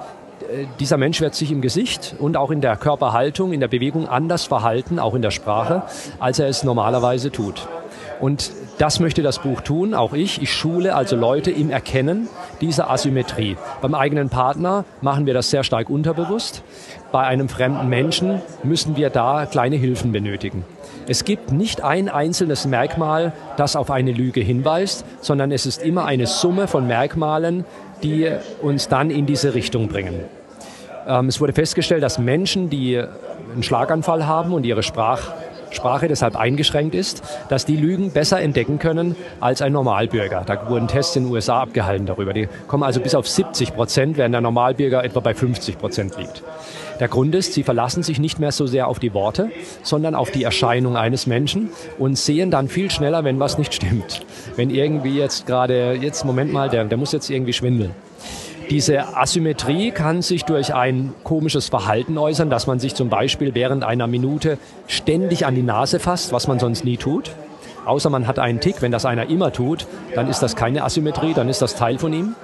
äh, 0.52 0.66
dieser 0.80 0.98
Mensch 0.98 1.22
wird 1.22 1.36
sich 1.36 1.52
im 1.52 1.62
Gesicht 1.62 2.16
und 2.20 2.38
auch 2.38 2.52
in 2.52 2.62
der 2.62 2.76
Körperhaltung, 2.78 3.54
in 3.54 3.60
der 3.60 3.68
Bewegung 3.68 4.08
anders 4.08 4.46
verhalten, 4.46 5.00
auch 5.00 5.16
in 5.16 5.22
der 5.22 5.32
Sprache, 5.32 5.84
als 6.20 6.40
er 6.40 6.48
es 6.48 6.64
normalerweise 6.64 7.32
tut. 7.32 7.68
Und 8.20 8.52
das 8.80 9.02
möchte 9.02 9.22
das 9.22 9.40
Buch 9.40 9.60
tun, 9.60 9.94
auch 9.94 10.14
ich. 10.14 10.42
Ich 10.42 10.54
schule 10.54 10.96
also 10.96 11.18
Leute 11.18 11.52
im 11.52 11.70
Erkennen 11.70 12.30
dieser 12.62 12.90
Asymmetrie. 12.90 13.58
Beim 13.82 13.94
eigenen 13.94 14.30
Partner 14.30 14.86
machen 15.02 15.26
wir 15.26 15.34
das 15.34 15.50
sehr 15.50 15.66
stark 15.66 15.90
unterbewusst. 15.90 16.64
Bei 17.12 17.24
einem 17.24 17.50
fremden 17.50 17.90
Menschen 17.90 18.42
müssen 18.64 18.96
wir 18.96 19.10
da 19.10 19.46
kleine 19.46 19.76
Hilfen 19.76 20.14
benötigen. 20.14 20.64
Es 21.08 21.26
gibt 21.26 21.52
nicht 21.52 21.84
ein 21.84 22.08
einzelnes 22.08 22.66
Merkmal, 22.66 23.34
das 23.58 23.76
auf 23.76 23.92
eine 23.92 24.14
Lüge 24.14 24.40
hinweist, 24.40 25.04
sondern 25.20 25.52
es 25.52 25.66
ist 25.66 25.84
immer 25.84 26.06
eine 26.06 26.26
Summe 26.26 26.68
von 26.68 26.88
Merkmalen, 26.88 27.66
die 28.02 28.32
uns 28.62 28.88
dann 28.88 29.12
in 29.12 29.26
diese 29.26 29.56
Richtung 29.56 29.90
bringen. 29.90 30.22
Ähm, 31.06 31.28
es 31.28 31.42
wurde 31.42 31.52
festgestellt, 31.52 32.02
dass 32.02 32.18
Menschen, 32.18 32.70
die 32.70 32.98
einen 32.98 33.64
Schlaganfall 33.64 34.26
haben 34.26 34.54
und 34.54 34.66
ihre 34.66 34.84
Sprach 34.84 35.34
Sprache 35.72 36.08
deshalb 36.08 36.36
eingeschränkt 36.36 36.96
ist, 36.96 37.22
dass 37.50 37.66
die 37.66 37.76
Lügen 37.76 38.12
besser 38.12 38.42
entdecken 38.42 38.80
können 38.80 39.16
als 39.40 39.62
ein 39.62 39.74
Normalbürger. 39.74 40.44
Da 40.46 40.70
wurden 40.70 40.88
Tests 40.88 41.16
in 41.16 41.26
den 41.26 41.32
USA 41.32 41.62
abgehalten 41.62 42.06
darüber. 42.06 42.34
Die 42.34 42.48
kommen 42.68 42.84
also 42.84 43.00
bis 43.00 43.16
auf 43.16 43.28
70 43.28 43.76
Prozent, 43.76 44.18
während 44.18 44.34
der 44.34 44.42
Normalbürger 44.42 45.04
etwa 45.04 45.20
bei 45.20 45.34
50 45.34 45.78
Prozent 45.78 46.18
liegt. 46.18 46.44
Der 47.00 47.08
Grund 47.08 47.34
ist, 47.34 47.54
sie 47.54 47.64
verlassen 47.64 48.04
sich 48.04 48.20
nicht 48.20 48.40
mehr 48.40 48.52
so 48.52 48.68
sehr 48.68 48.88
auf 48.88 49.00
die 49.00 49.14
Worte, 49.14 49.52
sondern 49.84 50.16
auf 50.16 50.32
die 50.32 50.44
Erscheinung 50.44 50.98
eines 50.98 51.28
Menschen 51.28 51.70
und 51.98 52.18
sehen 52.18 52.52
dann 52.52 52.68
viel 52.68 52.92
schneller, 52.92 53.24
wenn 53.24 53.40
was 53.40 53.58
nicht 53.58 53.74
stimmt. 53.74 54.26
Wenn 54.58 54.70
irgendwie 54.70 55.18
jetzt 55.18 55.46
gerade, 55.46 55.94
jetzt 55.94 56.26
Moment 56.26 56.52
mal, 56.52 56.70
der, 56.70 56.84
der 56.84 56.98
muss 56.98 57.14
jetzt 57.14 57.30
irgendwie 57.30 57.54
schwindeln. 57.54 57.92
Diese 58.70 59.18
Asymmetrie 59.18 59.90
kann 59.90 60.22
sich 60.22 60.46
durch 60.46 60.76
ein 60.76 61.14
komisches 61.24 61.70
Verhalten 61.70 62.20
äußern, 62.20 62.52
dass 62.52 62.68
man 62.68 62.80
sich 62.80 62.94
zum 62.94 63.10
Beispiel 63.10 63.56
während 63.56 63.84
einer 63.84 64.06
Minute 64.06 64.60
ständig 64.86 65.48
an 65.48 65.56
die 65.56 65.64
Nase 65.64 66.00
fasst, 66.00 66.34
was 66.34 66.48
man 66.48 66.60
sonst 66.60 66.86
nie 66.86 66.98
tut. 66.98 67.32
Außer 67.86 68.12
man 68.12 68.28
hat 68.28 68.38
einen 68.38 68.60
Tick, 68.60 68.84
wenn 68.84 68.92
das 68.92 69.06
einer 69.06 69.28
immer 69.28 69.52
tut, 69.52 69.88
dann 70.14 70.30
ist 70.30 70.44
das 70.44 70.56
keine 70.56 70.84
Asymmetrie, 70.84 71.34
dann 71.34 71.50
ist 71.50 71.64
das 71.64 71.74
Teil 71.74 71.98
von 71.98 72.14
ihm. 72.14 72.36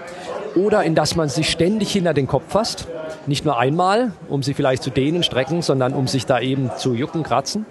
Oder 0.55 0.83
in 0.83 0.95
dass 0.95 1.15
man 1.15 1.29
sich 1.29 1.51
ständig 1.51 1.91
hinter 1.91 2.15
den 2.15 2.25
Kopf 2.25 2.45
fasst, 2.47 2.87
nicht 3.27 3.45
nur 3.45 3.59
einmal, 3.59 4.11
um 4.27 4.41
sie 4.41 4.55
vielleicht 4.55 4.81
zu 4.81 4.89
dehnen, 4.89 5.21
strecken, 5.21 5.61
sondern 5.61 5.93
um 5.93 6.07
sich 6.07 6.25
da 6.25 6.39
eben 6.39 6.71
zu 6.75 6.95
jucken, 6.95 7.21
kratzen. 7.21 7.67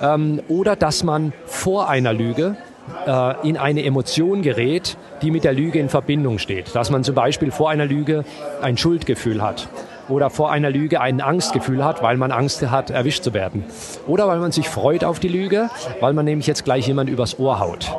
Ähm, 0.00 0.40
oder 0.48 0.76
dass 0.76 1.04
man 1.04 1.34
vor 1.44 1.90
einer 1.90 2.14
Lüge 2.14 2.56
äh, 3.06 3.48
in 3.48 3.56
eine 3.56 3.84
Emotion 3.84 4.42
gerät, 4.42 4.96
die 5.22 5.30
mit 5.30 5.44
der 5.44 5.52
Lüge 5.52 5.78
in 5.78 5.88
Verbindung 5.88 6.38
steht. 6.38 6.74
Dass 6.74 6.90
man 6.90 7.04
zum 7.04 7.14
Beispiel 7.14 7.50
vor 7.50 7.70
einer 7.70 7.86
Lüge 7.86 8.24
ein 8.60 8.76
Schuldgefühl 8.76 9.42
hat 9.42 9.68
oder 10.08 10.30
vor 10.30 10.50
einer 10.50 10.70
Lüge 10.70 11.00
ein 11.00 11.20
Angstgefühl 11.20 11.84
hat, 11.84 12.02
weil 12.02 12.16
man 12.16 12.32
Angst 12.32 12.68
hat, 12.70 12.90
erwischt 12.90 13.22
zu 13.22 13.34
werden. 13.34 13.64
Oder 14.06 14.28
weil 14.28 14.38
man 14.38 14.52
sich 14.52 14.68
freut 14.68 15.04
auf 15.04 15.20
die 15.20 15.28
Lüge, 15.28 15.70
weil 16.00 16.12
man 16.12 16.24
nämlich 16.24 16.46
jetzt 16.46 16.64
gleich 16.64 16.86
jemand 16.86 17.08
übers 17.08 17.38
Ohr 17.38 17.60
haut. 17.60 17.90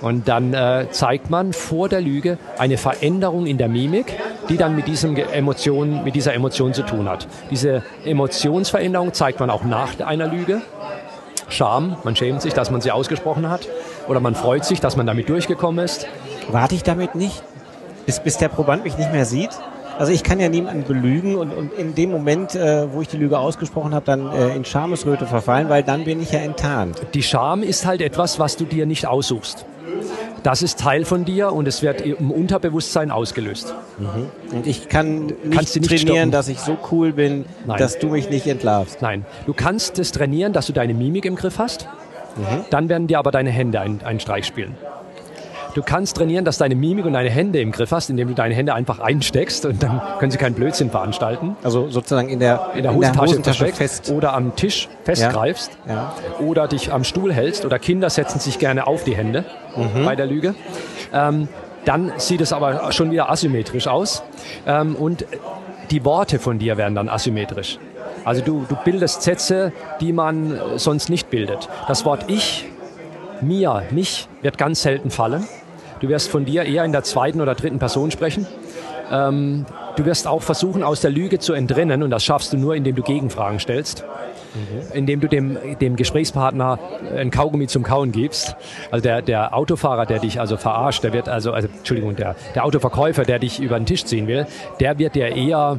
Und 0.00 0.28
dann 0.28 0.54
äh, 0.54 0.86
zeigt 0.90 1.28
man 1.28 1.52
vor 1.52 1.88
der 1.88 2.00
Lüge 2.00 2.38
eine 2.58 2.78
Veränderung 2.78 3.46
in 3.46 3.58
der 3.58 3.68
Mimik, 3.68 4.16
die 4.48 4.56
dann 4.56 4.74
mit, 4.74 4.88
diesem 4.88 5.14
Emotion, 5.16 6.04
mit 6.04 6.14
dieser 6.14 6.34
Emotion 6.34 6.72
zu 6.72 6.82
tun 6.82 7.08
hat. 7.08 7.28
Diese 7.50 7.82
Emotionsveränderung 8.04 9.12
zeigt 9.12 9.40
man 9.40 9.50
auch 9.50 9.64
nach 9.64 10.00
einer 10.00 10.26
Lüge. 10.26 10.62
Scham, 11.50 11.96
man 12.04 12.16
schämt 12.16 12.40
sich, 12.40 12.54
dass 12.54 12.70
man 12.70 12.80
sie 12.80 12.92
ausgesprochen 12.92 13.50
hat. 13.50 13.68
Oder 14.10 14.18
man 14.18 14.34
freut 14.34 14.64
sich, 14.64 14.80
dass 14.80 14.96
man 14.96 15.06
damit 15.06 15.28
durchgekommen 15.28 15.84
ist. 15.84 16.08
Warte 16.50 16.74
ich 16.74 16.82
damit 16.82 17.14
nicht, 17.14 17.44
bis, 18.06 18.18
bis 18.18 18.38
der 18.38 18.48
Proband 18.48 18.82
mich 18.82 18.98
nicht 18.98 19.12
mehr 19.12 19.24
sieht? 19.24 19.50
Also 20.00 20.10
ich 20.10 20.24
kann 20.24 20.40
ja 20.40 20.48
niemanden 20.48 20.82
belügen 20.82 21.36
und, 21.36 21.52
und 21.52 21.72
in 21.74 21.94
dem 21.94 22.10
Moment, 22.10 22.56
äh, 22.56 22.92
wo 22.92 23.02
ich 23.02 23.06
die 23.08 23.18
Lüge 23.18 23.38
ausgesprochen 23.38 23.94
habe, 23.94 24.04
dann 24.06 24.32
äh, 24.32 24.56
in 24.56 24.64
Schamesröte 24.64 25.26
verfallen, 25.26 25.68
weil 25.68 25.84
dann 25.84 26.02
bin 26.02 26.20
ich 26.20 26.32
ja 26.32 26.40
enttarnt. 26.40 27.00
Die 27.14 27.22
Scham 27.22 27.62
ist 27.62 27.86
halt 27.86 28.00
etwas, 28.00 28.40
was 28.40 28.56
du 28.56 28.64
dir 28.64 28.84
nicht 28.84 29.06
aussuchst. 29.06 29.64
Das 30.42 30.62
ist 30.62 30.80
Teil 30.80 31.04
von 31.04 31.24
dir 31.24 31.52
und 31.52 31.68
es 31.68 31.82
wird 31.82 32.00
im 32.00 32.32
Unterbewusstsein 32.32 33.12
ausgelöst. 33.12 33.74
Mhm. 33.98 34.56
Und 34.56 34.66
ich 34.66 34.88
kann 34.88 35.26
nicht, 35.26 35.44
nicht 35.44 35.84
trainieren, 35.84 36.06
stoppen. 36.06 36.30
dass 36.32 36.48
ich 36.48 36.58
so 36.58 36.76
cool 36.90 37.12
bin, 37.12 37.44
Nein. 37.64 37.78
dass 37.78 37.98
du 38.00 38.08
mich 38.08 38.28
nicht 38.28 38.48
entlarvst. 38.48 39.02
Nein, 39.02 39.24
du 39.46 39.52
kannst 39.52 40.00
es 40.00 40.10
trainieren, 40.10 40.52
dass 40.52 40.66
du 40.66 40.72
deine 40.72 40.94
Mimik 40.94 41.26
im 41.26 41.36
Griff 41.36 41.58
hast. 41.58 41.86
Mhm. 42.36 42.64
Dann 42.70 42.88
werden 42.88 43.06
dir 43.06 43.18
aber 43.18 43.30
deine 43.30 43.50
Hände 43.50 43.80
einen, 43.80 44.02
einen 44.02 44.20
Streich 44.20 44.46
spielen. 44.46 44.76
Du 45.74 45.82
kannst 45.82 46.16
trainieren, 46.16 46.44
dass 46.44 46.58
deine 46.58 46.74
Mimik 46.74 47.06
und 47.06 47.12
deine 47.12 47.30
Hände 47.30 47.60
im 47.60 47.70
Griff 47.70 47.92
hast, 47.92 48.10
indem 48.10 48.28
du 48.28 48.34
deine 48.34 48.54
Hände 48.54 48.74
einfach 48.74 48.98
einsteckst 48.98 49.66
und 49.66 49.82
dann 49.82 50.00
können 50.18 50.32
sie 50.32 50.38
keinen 50.38 50.54
Blödsinn 50.54 50.90
veranstalten. 50.90 51.56
Also 51.62 51.88
sozusagen 51.88 52.28
in 52.28 52.40
der, 52.40 52.70
in 52.74 52.82
der 52.82 52.92
Hosentasche, 52.94 53.36
in 53.36 53.42
der 53.42 53.52
Hosentasche 53.52 53.76
fest. 53.76 54.10
Oder 54.10 54.34
am 54.34 54.56
Tisch 54.56 54.88
festgreifst. 55.04 55.70
Ja. 55.86 55.94
Ja. 55.94 56.14
Oder 56.44 56.66
dich 56.66 56.92
am 56.92 57.04
Stuhl 57.04 57.32
hältst. 57.32 57.64
Oder 57.64 57.78
Kinder 57.78 58.10
setzen 58.10 58.40
sich 58.40 58.58
gerne 58.58 58.86
auf 58.86 59.04
die 59.04 59.16
Hände 59.16 59.44
mhm. 59.76 60.04
bei 60.04 60.16
der 60.16 60.26
Lüge. 60.26 60.54
Ähm, 61.12 61.48
dann 61.84 62.12
sieht 62.16 62.40
es 62.40 62.52
aber 62.52 62.92
schon 62.92 63.10
wieder 63.10 63.30
asymmetrisch 63.30 63.86
aus. 63.86 64.22
Ähm, 64.66 64.96
und 64.96 65.24
die 65.90 66.04
Worte 66.04 66.38
von 66.38 66.58
dir 66.58 66.76
werden 66.76 66.94
dann 66.94 67.08
asymmetrisch. 67.08 67.78
Also 68.24 68.42
du, 68.42 68.66
du 68.68 68.76
bildest 68.84 69.22
Sätze, 69.22 69.72
die 70.00 70.12
man 70.12 70.60
sonst 70.76 71.08
nicht 71.08 71.30
bildet. 71.30 71.68
Das 71.88 72.04
Wort 72.04 72.24
Ich, 72.28 72.66
mir, 73.40 73.84
mich 73.90 74.28
wird 74.42 74.58
ganz 74.58 74.82
selten 74.82 75.10
fallen. 75.10 75.46
Du 76.00 76.08
wirst 76.08 76.30
von 76.30 76.44
dir 76.44 76.64
eher 76.64 76.84
in 76.84 76.92
der 76.92 77.02
zweiten 77.02 77.40
oder 77.40 77.54
dritten 77.54 77.78
Person 77.78 78.10
sprechen. 78.10 78.46
Ähm, 79.10 79.66
du 79.96 80.04
wirst 80.04 80.26
auch 80.26 80.42
versuchen, 80.42 80.82
aus 80.82 81.00
der 81.00 81.10
Lüge 81.10 81.38
zu 81.38 81.52
entrinnen 81.52 82.02
und 82.02 82.10
das 82.10 82.24
schaffst 82.24 82.52
du 82.52 82.56
nur, 82.56 82.74
indem 82.74 82.94
du 82.94 83.02
Gegenfragen 83.02 83.58
stellst. 83.58 84.04
Mhm. 84.54 84.96
Indem 84.96 85.20
du 85.20 85.28
dem, 85.28 85.58
dem 85.80 85.96
Gesprächspartner 85.96 86.78
ein 87.16 87.30
Kaugummi 87.30 87.66
zum 87.66 87.82
Kauen 87.82 88.12
gibst. 88.12 88.56
Also 88.90 89.02
der, 89.02 89.22
der 89.22 89.54
Autofahrer, 89.54 90.06
der 90.06 90.18
dich 90.18 90.40
also 90.40 90.56
verarscht, 90.56 91.04
der 91.04 91.12
wird 91.12 91.28
also, 91.28 91.52
also 91.52 91.68
Entschuldigung, 91.68 92.16
der, 92.16 92.34
der 92.54 92.64
Autoverkäufer, 92.64 93.24
der 93.24 93.38
dich 93.38 93.60
über 93.60 93.78
den 93.78 93.86
Tisch 93.86 94.04
ziehen 94.04 94.26
will, 94.26 94.46
der 94.80 94.98
wird 94.98 95.14
dir 95.14 95.28
eher 95.28 95.78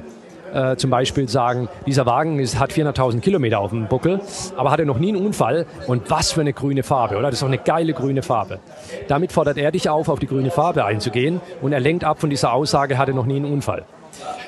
äh, 0.54 0.76
zum 0.76 0.90
Beispiel 0.90 1.30
sagen, 1.30 1.70
dieser 1.86 2.06
Wagen 2.06 2.40
ist, 2.40 2.60
hat 2.60 2.72
400.000 2.72 3.22
Kilometer 3.22 3.60
auf 3.60 3.72
dem 3.72 3.88
Buckel, 3.88 4.20
aber 4.58 4.72
hatte 4.72 4.86
noch 4.86 5.00
nie 5.00 5.10
einen 5.10 5.26
Unfall 5.26 5.66
und 5.88 6.10
was 6.10 6.32
für 6.32 6.42
eine 6.42 6.54
grüne 6.54 6.84
Farbe, 6.84 7.18
oder? 7.18 7.28
Das 7.28 7.36
ist 7.36 7.42
doch 7.42 7.48
eine 7.48 7.58
geile 7.58 7.94
grüne 7.94 8.22
Farbe. 8.22 8.60
Damit 9.08 9.32
fordert 9.32 9.58
er 9.58 9.72
dich 9.72 9.90
auf, 9.90 10.10
auf 10.10 10.20
die 10.20 10.28
grüne 10.28 10.52
Farbe 10.52 10.86
einzugehen 10.86 11.42
und 11.62 11.74
er 11.74 11.80
lenkt 11.80 12.04
ab 12.04 12.20
von 12.20 12.30
dieser 12.30 12.54
Aussage, 12.54 12.98
hatte 12.98 13.14
noch 13.14 13.26
nie 13.26 13.38
einen 13.38 13.52
Unfall. 13.52 13.86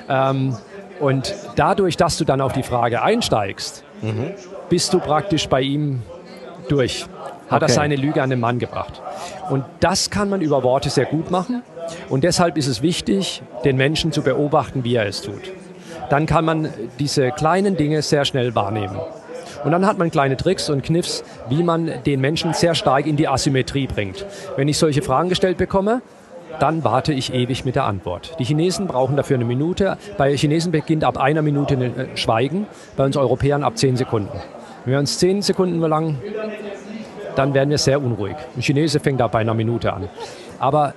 Ähm, 0.10 0.56
und 1.00 1.36
dadurch, 1.56 1.98
dass 1.98 2.18
du 2.18 2.26
dann 2.26 2.42
auf 2.42 2.54
die 2.54 2.64
Frage 2.64 3.02
einsteigst, 3.02 3.84
mhm. 4.02 4.32
bist 4.70 4.94
du 4.94 5.00
praktisch 5.00 5.48
bei 5.48 5.62
ihm 5.62 6.02
durch. 6.70 7.06
Hat 7.50 7.62
okay. 7.62 7.72
er 7.72 7.76
seine 7.76 7.96
Lüge 7.96 8.22
an 8.22 8.30
den 8.30 8.40
Mann 8.40 8.58
gebracht. 8.58 9.02
Und 9.50 9.66
das 9.80 10.10
kann 10.10 10.30
man 10.30 10.42
über 10.42 10.64
Worte 10.64 10.90
sehr 10.90 11.06
gut 11.06 11.30
machen. 11.30 11.62
Und 12.10 12.24
deshalb 12.24 12.58
ist 12.58 12.68
es 12.68 12.82
wichtig, 12.82 13.44
den 13.66 13.76
Menschen 13.76 14.12
zu 14.12 14.22
beobachten, 14.22 14.84
wie 14.84 14.96
er 14.96 15.06
es 15.06 15.22
tut 15.22 15.52
dann 16.14 16.28
kann 16.28 16.46
man 16.46 16.70
diese 17.00 17.32
kleinen 17.32 17.76
Dinge 17.76 18.04
sehr 18.04 18.24
schnell 18.24 18.54
wahrnehmen. 18.54 19.00
Und 19.64 19.72
dann 19.72 19.88
hat 19.88 19.98
man 19.98 20.12
kleine 20.12 20.38
Tricks 20.38 20.70
und 20.70 20.84
Kniffs, 20.84 21.24
wie 21.50 21.64
man 21.64 21.92
den 22.06 22.22
Menschen 22.22 22.54
sehr 22.54 22.76
stark 22.76 23.08
in 23.08 23.16
die 23.16 23.28
Asymmetrie 23.28 23.88
bringt. 23.88 24.24
Wenn 24.56 24.68
ich 24.68 24.78
solche 24.78 25.02
Fragen 25.02 25.30
gestellt 25.30 25.58
bekomme, 25.58 26.04
dann 26.60 26.84
warte 26.84 27.14
ich 27.14 27.34
ewig 27.34 27.66
mit 27.66 27.76
der 27.76 27.86
Antwort. 27.86 28.36
Die 28.38 28.44
Chinesen 28.44 28.86
brauchen 28.86 29.18
dafür 29.18 29.38
eine 29.38 29.46
Minute. 29.46 29.98
Bei 30.16 30.38
Chinesen 30.38 30.72
beginnt 30.72 31.04
ab 31.04 31.18
einer 31.18 31.42
Minute 31.42 31.74
äh, 31.74 32.16
Schweigen, 32.16 32.68
bei 32.96 33.06
uns 33.06 33.18
Europäern 33.18 33.64
ab 33.64 33.76
zehn 33.80 33.98
Sekunden. 33.98 34.38
Wenn 34.86 34.92
wir 34.92 35.00
uns 35.00 35.18
zehn 35.18 35.42
Sekunden 35.42 35.80
lang, 35.80 36.20
dann 37.36 37.56
werden 37.56 37.72
wir 37.72 37.80
sehr 37.80 38.00
unruhig. 38.00 38.36
Ein 38.56 38.62
Chinese 38.62 39.00
fängt 39.00 39.20
da 39.20 39.26
bei 39.26 39.40
einer 39.40 39.56
Minute 39.56 39.92
an. 39.92 40.10
Aber 40.60 40.94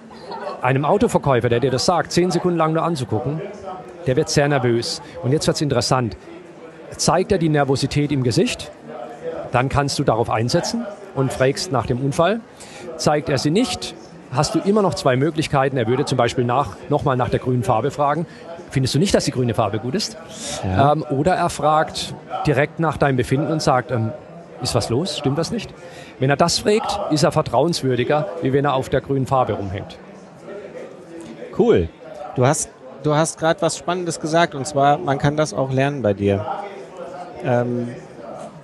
einem 0.60 0.84
Autoverkäufer, 0.84 1.48
der 1.48 1.60
dir 1.60 1.70
das 1.70 1.86
sagt, 1.86 2.12
zehn 2.12 2.30
Sekunden 2.30 2.58
lang 2.58 2.74
nur 2.74 2.82
anzugucken, 2.82 3.40
der 4.06 4.16
wird 4.16 4.28
sehr 4.28 4.48
nervös. 4.48 5.02
Und 5.22 5.32
jetzt 5.32 5.46
wird 5.46 5.56
es 5.56 5.60
interessant. 5.60 6.16
Zeigt 6.96 7.32
er 7.32 7.38
die 7.38 7.48
Nervosität 7.48 8.12
im 8.12 8.22
Gesicht, 8.22 8.70
dann 9.52 9.68
kannst 9.68 9.98
du 9.98 10.04
darauf 10.04 10.30
einsetzen 10.30 10.86
und 11.14 11.32
fragst 11.32 11.72
nach 11.72 11.86
dem 11.86 12.00
Unfall. 12.00 12.40
Zeigt 12.96 13.28
er 13.28 13.38
sie 13.38 13.50
nicht, 13.50 13.94
hast 14.32 14.54
du 14.54 14.60
immer 14.60 14.82
noch 14.82 14.94
zwei 14.94 15.16
Möglichkeiten. 15.16 15.76
Er 15.76 15.86
würde 15.86 16.04
zum 16.04 16.18
Beispiel 16.18 16.44
nach, 16.44 16.76
nochmal 16.88 17.16
nach 17.16 17.28
der 17.28 17.40
grünen 17.40 17.62
Farbe 17.62 17.90
fragen. 17.90 18.26
Findest 18.70 18.94
du 18.94 18.98
nicht, 18.98 19.14
dass 19.14 19.24
die 19.24 19.30
grüne 19.30 19.54
Farbe 19.54 19.78
gut 19.78 19.94
ist? 19.94 20.16
Ja. 20.64 20.92
Ähm, 20.92 21.04
oder 21.10 21.34
er 21.34 21.50
fragt 21.50 22.14
direkt 22.46 22.80
nach 22.80 22.96
deinem 22.96 23.16
Befinden 23.16 23.50
und 23.50 23.62
sagt, 23.62 23.90
ähm, 23.90 24.12
ist 24.62 24.74
was 24.74 24.88
los? 24.88 25.18
Stimmt 25.18 25.38
das 25.38 25.50
nicht? 25.50 25.72
Wenn 26.18 26.30
er 26.30 26.36
das 26.36 26.58
fragt, 26.58 27.12
ist 27.12 27.22
er 27.22 27.32
vertrauenswürdiger, 27.32 28.26
wie 28.42 28.52
wenn 28.52 28.64
er 28.64 28.74
auf 28.74 28.88
der 28.88 29.00
grünen 29.00 29.26
Farbe 29.26 29.54
rumhängt. 29.54 29.98
Cool. 31.58 31.88
Du 32.34 32.46
hast 32.46 32.70
du 33.02 33.14
hast 33.14 33.38
gerade 33.38 33.62
was 33.62 33.76
Spannendes 33.76 34.20
gesagt 34.20 34.54
und 34.54 34.66
zwar, 34.66 34.98
man 34.98 35.18
kann 35.18 35.36
das 35.36 35.54
auch 35.54 35.72
lernen 35.72 36.02
bei 36.02 36.14
dir. 36.14 36.44
Ähm, 37.44 37.88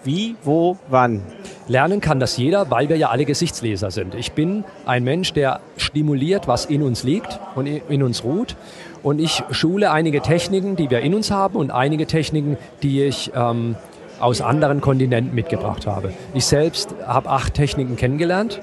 wie, 0.04 0.36
wo, 0.42 0.76
wann? 0.88 1.22
Lernen 1.68 2.00
kann 2.00 2.18
das 2.18 2.36
jeder, 2.36 2.70
weil 2.70 2.88
wir 2.88 2.96
ja 2.96 3.10
alle 3.10 3.24
Gesichtsleser 3.24 3.90
sind. 3.90 4.14
Ich 4.16 4.32
bin 4.32 4.64
ein 4.84 5.04
Mensch, 5.04 5.32
der 5.32 5.60
stimuliert, 5.76 6.48
was 6.48 6.64
in 6.64 6.82
uns 6.82 7.04
liegt 7.04 7.38
und 7.54 7.66
in 7.66 8.02
uns 8.02 8.24
ruht. 8.24 8.56
Und 9.02 9.20
ich 9.20 9.44
schule 9.50 9.92
einige 9.92 10.20
Techniken, 10.20 10.74
die 10.74 10.90
wir 10.90 11.00
in 11.00 11.14
uns 11.14 11.30
haben 11.30 11.56
und 11.56 11.70
einige 11.70 12.06
Techniken, 12.06 12.56
die 12.82 13.02
ich 13.04 13.32
ähm, 13.34 13.76
aus 14.18 14.40
anderen 14.40 14.80
Kontinenten 14.80 15.34
mitgebracht 15.34 15.86
habe. 15.86 16.12
Ich 16.34 16.46
selbst 16.46 16.94
habe 17.06 17.30
acht 17.30 17.54
Techniken 17.54 17.96
kennengelernt. 17.96 18.60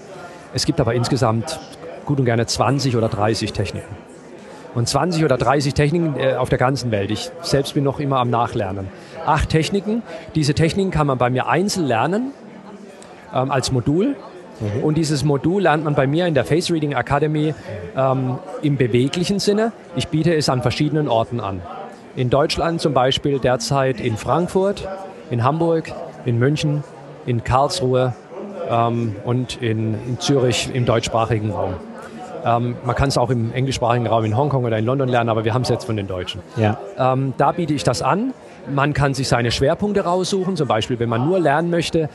Es 0.54 0.66
gibt 0.66 0.80
aber 0.82 0.94
insgesamt 0.94 1.60
gut 2.06 2.20
und 2.20 2.26
gerne 2.26 2.46
20 2.46 2.98
oder 2.98 3.08
30 3.08 3.54
Techniken 3.54 3.96
und 4.76 4.88
20 4.88 5.24
oder 5.26 5.38
30 5.38 5.74
Techniken 5.74 6.16
äh, 6.18 6.36
auf 6.36 6.50
der 6.50 6.58
ganzen 6.58 6.92
Welt. 6.92 7.12
Ich 7.12 7.32
selbst 7.42 7.74
bin 7.74 7.84
noch 7.84 8.00
immer 8.00 8.18
am 8.18 8.30
Nachlernen. 8.30 8.88
Acht 9.26 9.50
Techniken. 9.50 10.04
Diese 10.36 10.54
Techniken 10.54 10.92
kann 10.92 11.08
man 11.08 11.18
bei 11.18 11.30
mir 11.30 11.48
einzeln 11.48 11.86
lernen 11.86 12.32
ähm, 13.34 13.52
als 13.52 13.72
Modul. 13.72 14.16
Mhm. 14.60 14.84
Und 14.84 14.98
dieses 14.98 15.24
Modul 15.24 15.64
lernt 15.64 15.84
man 15.84 15.96
bei 15.96 16.08
mir 16.08 16.28
in 16.28 16.34
der 16.34 16.46
Face 16.46 16.72
Reading 16.72 16.94
Academy 16.94 17.54
ähm, 17.96 18.40
im 18.62 18.78
beweglichen 18.78 19.40
Sinne. 19.40 19.72
Ich 19.96 20.08
biete 20.10 20.36
es 20.36 20.50
an 20.50 20.62
verschiedenen 20.62 21.08
Orten 21.08 21.40
an. 21.40 21.62
In 22.16 22.30
Deutschland 22.30 22.82
zum 22.82 22.94
Beispiel 22.94 23.40
derzeit 23.40 24.02
in 24.02 24.18
Frankfurt, 24.18 24.88
in 25.30 25.44
Hamburg, 25.44 25.92
in 26.26 26.38
München, 26.40 26.84
in 27.26 27.44
Karlsruhe 27.44 28.14
ähm, 28.70 29.16
und 29.24 29.62
in, 29.62 29.94
in 29.94 30.20
Zürich 30.20 30.70
im 30.74 30.86
deutschsprachigen 30.86 31.52
Raum. 31.52 31.76
Ähm, 32.46 32.76
man 32.84 32.96
kann 32.96 33.10
es 33.10 33.18
auch 33.18 33.30
im 33.30 33.54
englischsprachigen 33.54 34.08
Raum 34.08 34.26
in 34.26 34.36
Hongkong 34.38 34.64
oder 34.66 34.78
in 34.78 34.86
London 34.86 35.10
lernen, 35.10 35.30
aber 35.30 35.46
wir 35.46 35.54
haben 35.54 35.64
es 35.64 35.70
jetzt 35.70 35.86
von 35.86 35.96
den 35.96 36.08
Deutschen. 36.08 36.42
Ja. 36.58 36.78
Ähm, 36.98 37.34
da 37.38 37.52
biete 37.52 37.74
ich 37.74 37.84
das 37.84 38.02
an. 38.02 38.34
Man 38.72 38.94
kann 38.94 39.14
sich 39.14 39.28
seine 39.28 39.52
Schwerpunkte 39.52 40.02
raussuchen, 40.02 40.56
zum 40.56 40.68
Beispiel 40.68 41.00
wenn 41.00 41.10
man 41.10 41.26
nur 41.26 41.40
lernen 41.40 41.70
möchte, 41.70 42.10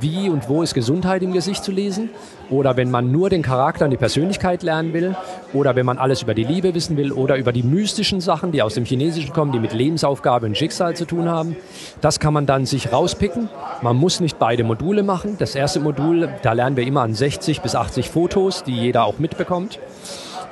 wie 0.00 0.28
und 0.28 0.48
wo 0.48 0.62
ist 0.62 0.74
Gesundheit 0.74 1.22
im 1.22 1.32
Gesicht 1.32 1.64
zu 1.64 1.72
lesen, 1.72 2.10
oder 2.50 2.76
wenn 2.76 2.90
man 2.90 3.10
nur 3.10 3.30
den 3.30 3.42
Charakter 3.42 3.86
und 3.86 3.90
die 3.90 3.96
Persönlichkeit 3.96 4.62
lernen 4.62 4.92
will, 4.92 5.16
oder 5.52 5.76
wenn 5.76 5.86
man 5.86 5.98
alles 5.98 6.22
über 6.22 6.34
die 6.34 6.44
Liebe 6.44 6.74
wissen 6.74 6.96
will, 6.96 7.12
oder 7.12 7.36
über 7.36 7.52
die 7.52 7.62
mystischen 7.62 8.20
Sachen, 8.20 8.52
die 8.52 8.62
aus 8.62 8.74
dem 8.74 8.84
Chinesischen 8.84 9.32
kommen, 9.32 9.52
die 9.52 9.58
mit 9.58 9.72
Lebensaufgabe 9.72 10.46
und 10.46 10.56
Schicksal 10.56 10.94
zu 10.94 11.04
tun 11.04 11.28
haben. 11.28 11.56
Das 12.00 12.20
kann 12.20 12.34
man 12.34 12.46
dann 12.46 12.66
sich 12.66 12.92
rauspicken. 12.92 13.48
Man 13.82 13.96
muss 13.96 14.20
nicht 14.20 14.38
beide 14.38 14.64
Module 14.64 15.02
machen. 15.02 15.36
Das 15.38 15.54
erste 15.54 15.80
Modul, 15.80 16.28
da 16.42 16.52
lernen 16.52 16.76
wir 16.76 16.86
immer 16.86 17.02
an 17.02 17.14
60 17.14 17.60
bis 17.60 17.74
80 17.74 18.10
Fotos, 18.10 18.64
die 18.64 18.76
jeder 18.76 19.04
auch 19.04 19.18
mitbekommt. 19.18 19.78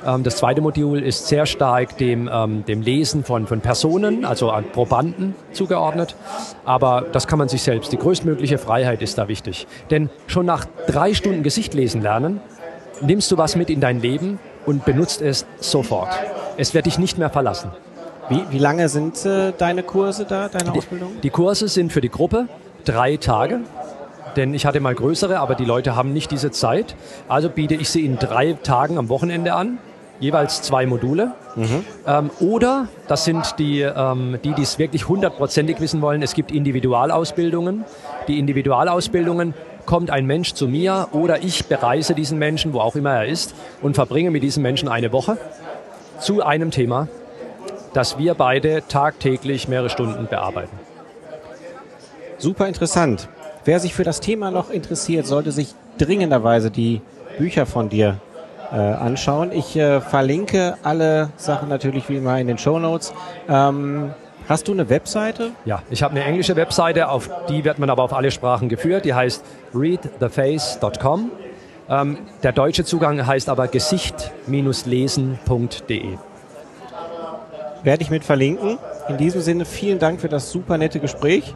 Ähm, 0.05 0.23
das 0.23 0.37
zweite 0.37 0.61
Modul 0.61 1.01
ist 1.01 1.27
sehr 1.27 1.45
stark 1.45 1.97
dem, 1.97 2.29
ähm, 2.31 2.65
dem 2.65 2.81
Lesen 2.81 3.23
von, 3.23 3.47
von 3.47 3.61
Personen, 3.61 4.25
also 4.25 4.51
an 4.51 4.65
Probanden 4.71 5.35
zugeordnet. 5.51 6.15
Aber 6.65 7.05
das 7.11 7.27
kann 7.27 7.39
man 7.39 7.47
sich 7.47 7.63
selbst. 7.63 7.91
Die 7.91 7.97
größtmögliche 7.97 8.57
Freiheit 8.57 9.01
ist 9.01 9.17
da 9.17 9.27
wichtig. 9.27 9.67
Denn 9.89 10.09
schon 10.27 10.45
nach 10.45 10.65
drei 10.87 11.13
Stunden 11.13 11.43
Gesicht 11.43 11.73
lesen 11.73 12.01
lernen, 12.01 12.41
nimmst 13.01 13.31
du 13.31 13.37
was 13.37 13.55
mit 13.55 13.69
in 13.69 13.81
dein 13.81 14.01
Leben 14.01 14.39
und 14.65 14.85
benutzt 14.85 15.21
es 15.21 15.45
sofort. 15.59 16.09
Es 16.57 16.73
wird 16.73 16.85
dich 16.85 16.99
nicht 16.99 17.17
mehr 17.17 17.29
verlassen. 17.29 17.71
Wie, 18.29 18.41
wie 18.51 18.59
lange 18.59 18.87
sind 18.89 19.25
äh, 19.25 19.51
deine 19.57 19.83
Kurse 19.83 20.25
da, 20.25 20.47
deine 20.47 20.71
Ausbildung? 20.71 21.19
Die 21.21 21.29
Kurse 21.29 21.67
sind 21.67 21.91
für 21.91 22.01
die 22.01 22.09
Gruppe 22.09 22.47
drei 22.85 23.17
Tage 23.17 23.61
denn 24.35 24.55
ich 24.55 24.65
hatte 24.65 24.79
mal 24.79 24.95
größere, 24.95 25.39
aber 25.39 25.53
die 25.53 25.63
Leute 25.63 25.95
haben 25.95 26.11
nicht 26.11 26.31
diese 26.31 26.49
Zeit. 26.49 26.95
Also 27.27 27.49
biete 27.49 27.75
ich 27.75 27.89
sie 27.89 28.03
in 28.03 28.17
drei 28.17 28.53
Tagen 28.53 28.97
am 28.97 29.07
Wochenende 29.09 29.53
an 29.53 29.77
jeweils 30.19 30.61
zwei 30.61 30.85
Module. 30.85 31.33
Mhm. 31.55 31.85
Ähm, 32.07 32.29
oder, 32.39 32.87
das 33.07 33.25
sind 33.25 33.55
die, 33.59 33.81
ähm, 33.81 34.39
die, 34.43 34.53
es 34.61 34.79
wirklich 34.79 35.07
hundertprozentig 35.07 35.79
wissen 35.79 36.01
wollen, 36.01 36.21
es 36.21 36.33
gibt 36.33 36.51
Individualausbildungen. 36.51 37.85
Die 38.27 38.39
Individualausbildungen 38.39 39.53
kommt 39.85 40.11
ein 40.11 40.25
Mensch 40.25 40.53
zu 40.53 40.67
mir 40.67 41.09
oder 41.11 41.43
ich 41.43 41.65
bereise 41.65 42.15
diesen 42.15 42.39
Menschen, 42.39 42.73
wo 42.73 42.79
auch 42.79 42.95
immer 42.95 43.11
er 43.11 43.25
ist, 43.27 43.53
und 43.81 43.95
verbringe 43.95 44.31
mit 44.31 44.43
diesem 44.43 44.63
Menschen 44.63 44.87
eine 44.87 45.11
Woche 45.11 45.37
zu 46.19 46.43
einem 46.43 46.71
Thema, 46.71 47.07
das 47.93 48.17
wir 48.17 48.33
beide 48.33 48.83
tagtäglich 48.87 49.67
mehrere 49.67 49.89
Stunden 49.89 50.27
bearbeiten. 50.27 50.79
Super 52.37 52.67
interessant. 52.67 53.27
Wer 53.65 53.79
sich 53.79 53.93
für 53.93 54.03
das 54.03 54.19
Thema 54.19 54.51
noch 54.51 54.69
interessiert, 54.69 55.27
sollte 55.27 55.51
sich 55.51 55.75
dringenderweise 55.97 56.71
die 56.71 57.01
Bücher 57.37 57.65
von 57.65 57.89
dir 57.89 58.19
äh, 58.73 58.77
anschauen. 58.77 59.51
Ich 59.51 59.77
äh, 59.77 60.01
verlinke 60.01 60.77
alle 60.83 61.29
Sachen 61.37 61.69
natürlich 61.69 62.09
wie 62.09 62.17
immer 62.17 62.39
in 62.39 62.47
den 62.47 62.57
Show 62.57 62.79
Notes. 62.79 63.13
Ähm, 63.47 64.11
hast 64.49 64.67
du 64.67 64.71
eine 64.71 64.89
Webseite? 64.89 65.51
Ja, 65.63 65.83
ich 65.91 66.01
habe 66.01 66.15
eine 66.15 66.23
englische 66.23 66.55
Webseite, 66.55 67.09
auf 67.09 67.29
die 67.49 67.63
wird 67.63 67.77
man 67.77 67.91
aber 67.91 68.01
auf 68.03 68.13
alle 68.13 68.31
Sprachen 68.31 68.69
geführt. 68.69 69.05
Die 69.05 69.13
heißt 69.13 69.45
readtheface.com. 69.75 71.29
Ähm, 71.89 72.17
der 72.41 72.51
deutsche 72.51 72.83
Zugang 72.83 73.27
heißt 73.27 73.47
aber 73.49 73.67
gesicht-lesen.de. 73.67 76.17
Werde 77.83 78.01
ich 78.01 78.09
mit 78.09 78.23
verlinken. 78.23 78.79
In 79.09 79.17
diesem 79.17 79.41
Sinne 79.41 79.65
vielen 79.65 79.99
Dank 79.99 80.21
für 80.21 80.29
das 80.29 80.49
super 80.49 80.77
nette 80.77 80.99
Gespräch. 80.99 81.53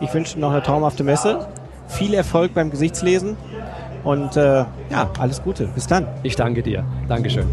Ich 0.00 0.12
wünsche 0.14 0.40
noch 0.40 0.50
eine 0.50 0.62
traumhafte 0.62 1.04
Messe. 1.04 1.46
Viel 1.86 2.14
Erfolg 2.14 2.54
beim 2.54 2.70
Gesichtslesen 2.70 3.36
und 4.04 4.36
äh, 4.36 4.64
ja, 4.90 5.10
alles 5.18 5.42
Gute. 5.42 5.66
Bis 5.68 5.86
dann. 5.86 6.06
Ich 6.22 6.36
danke 6.36 6.62
dir. 6.62 6.84
Dankeschön. 7.08 7.46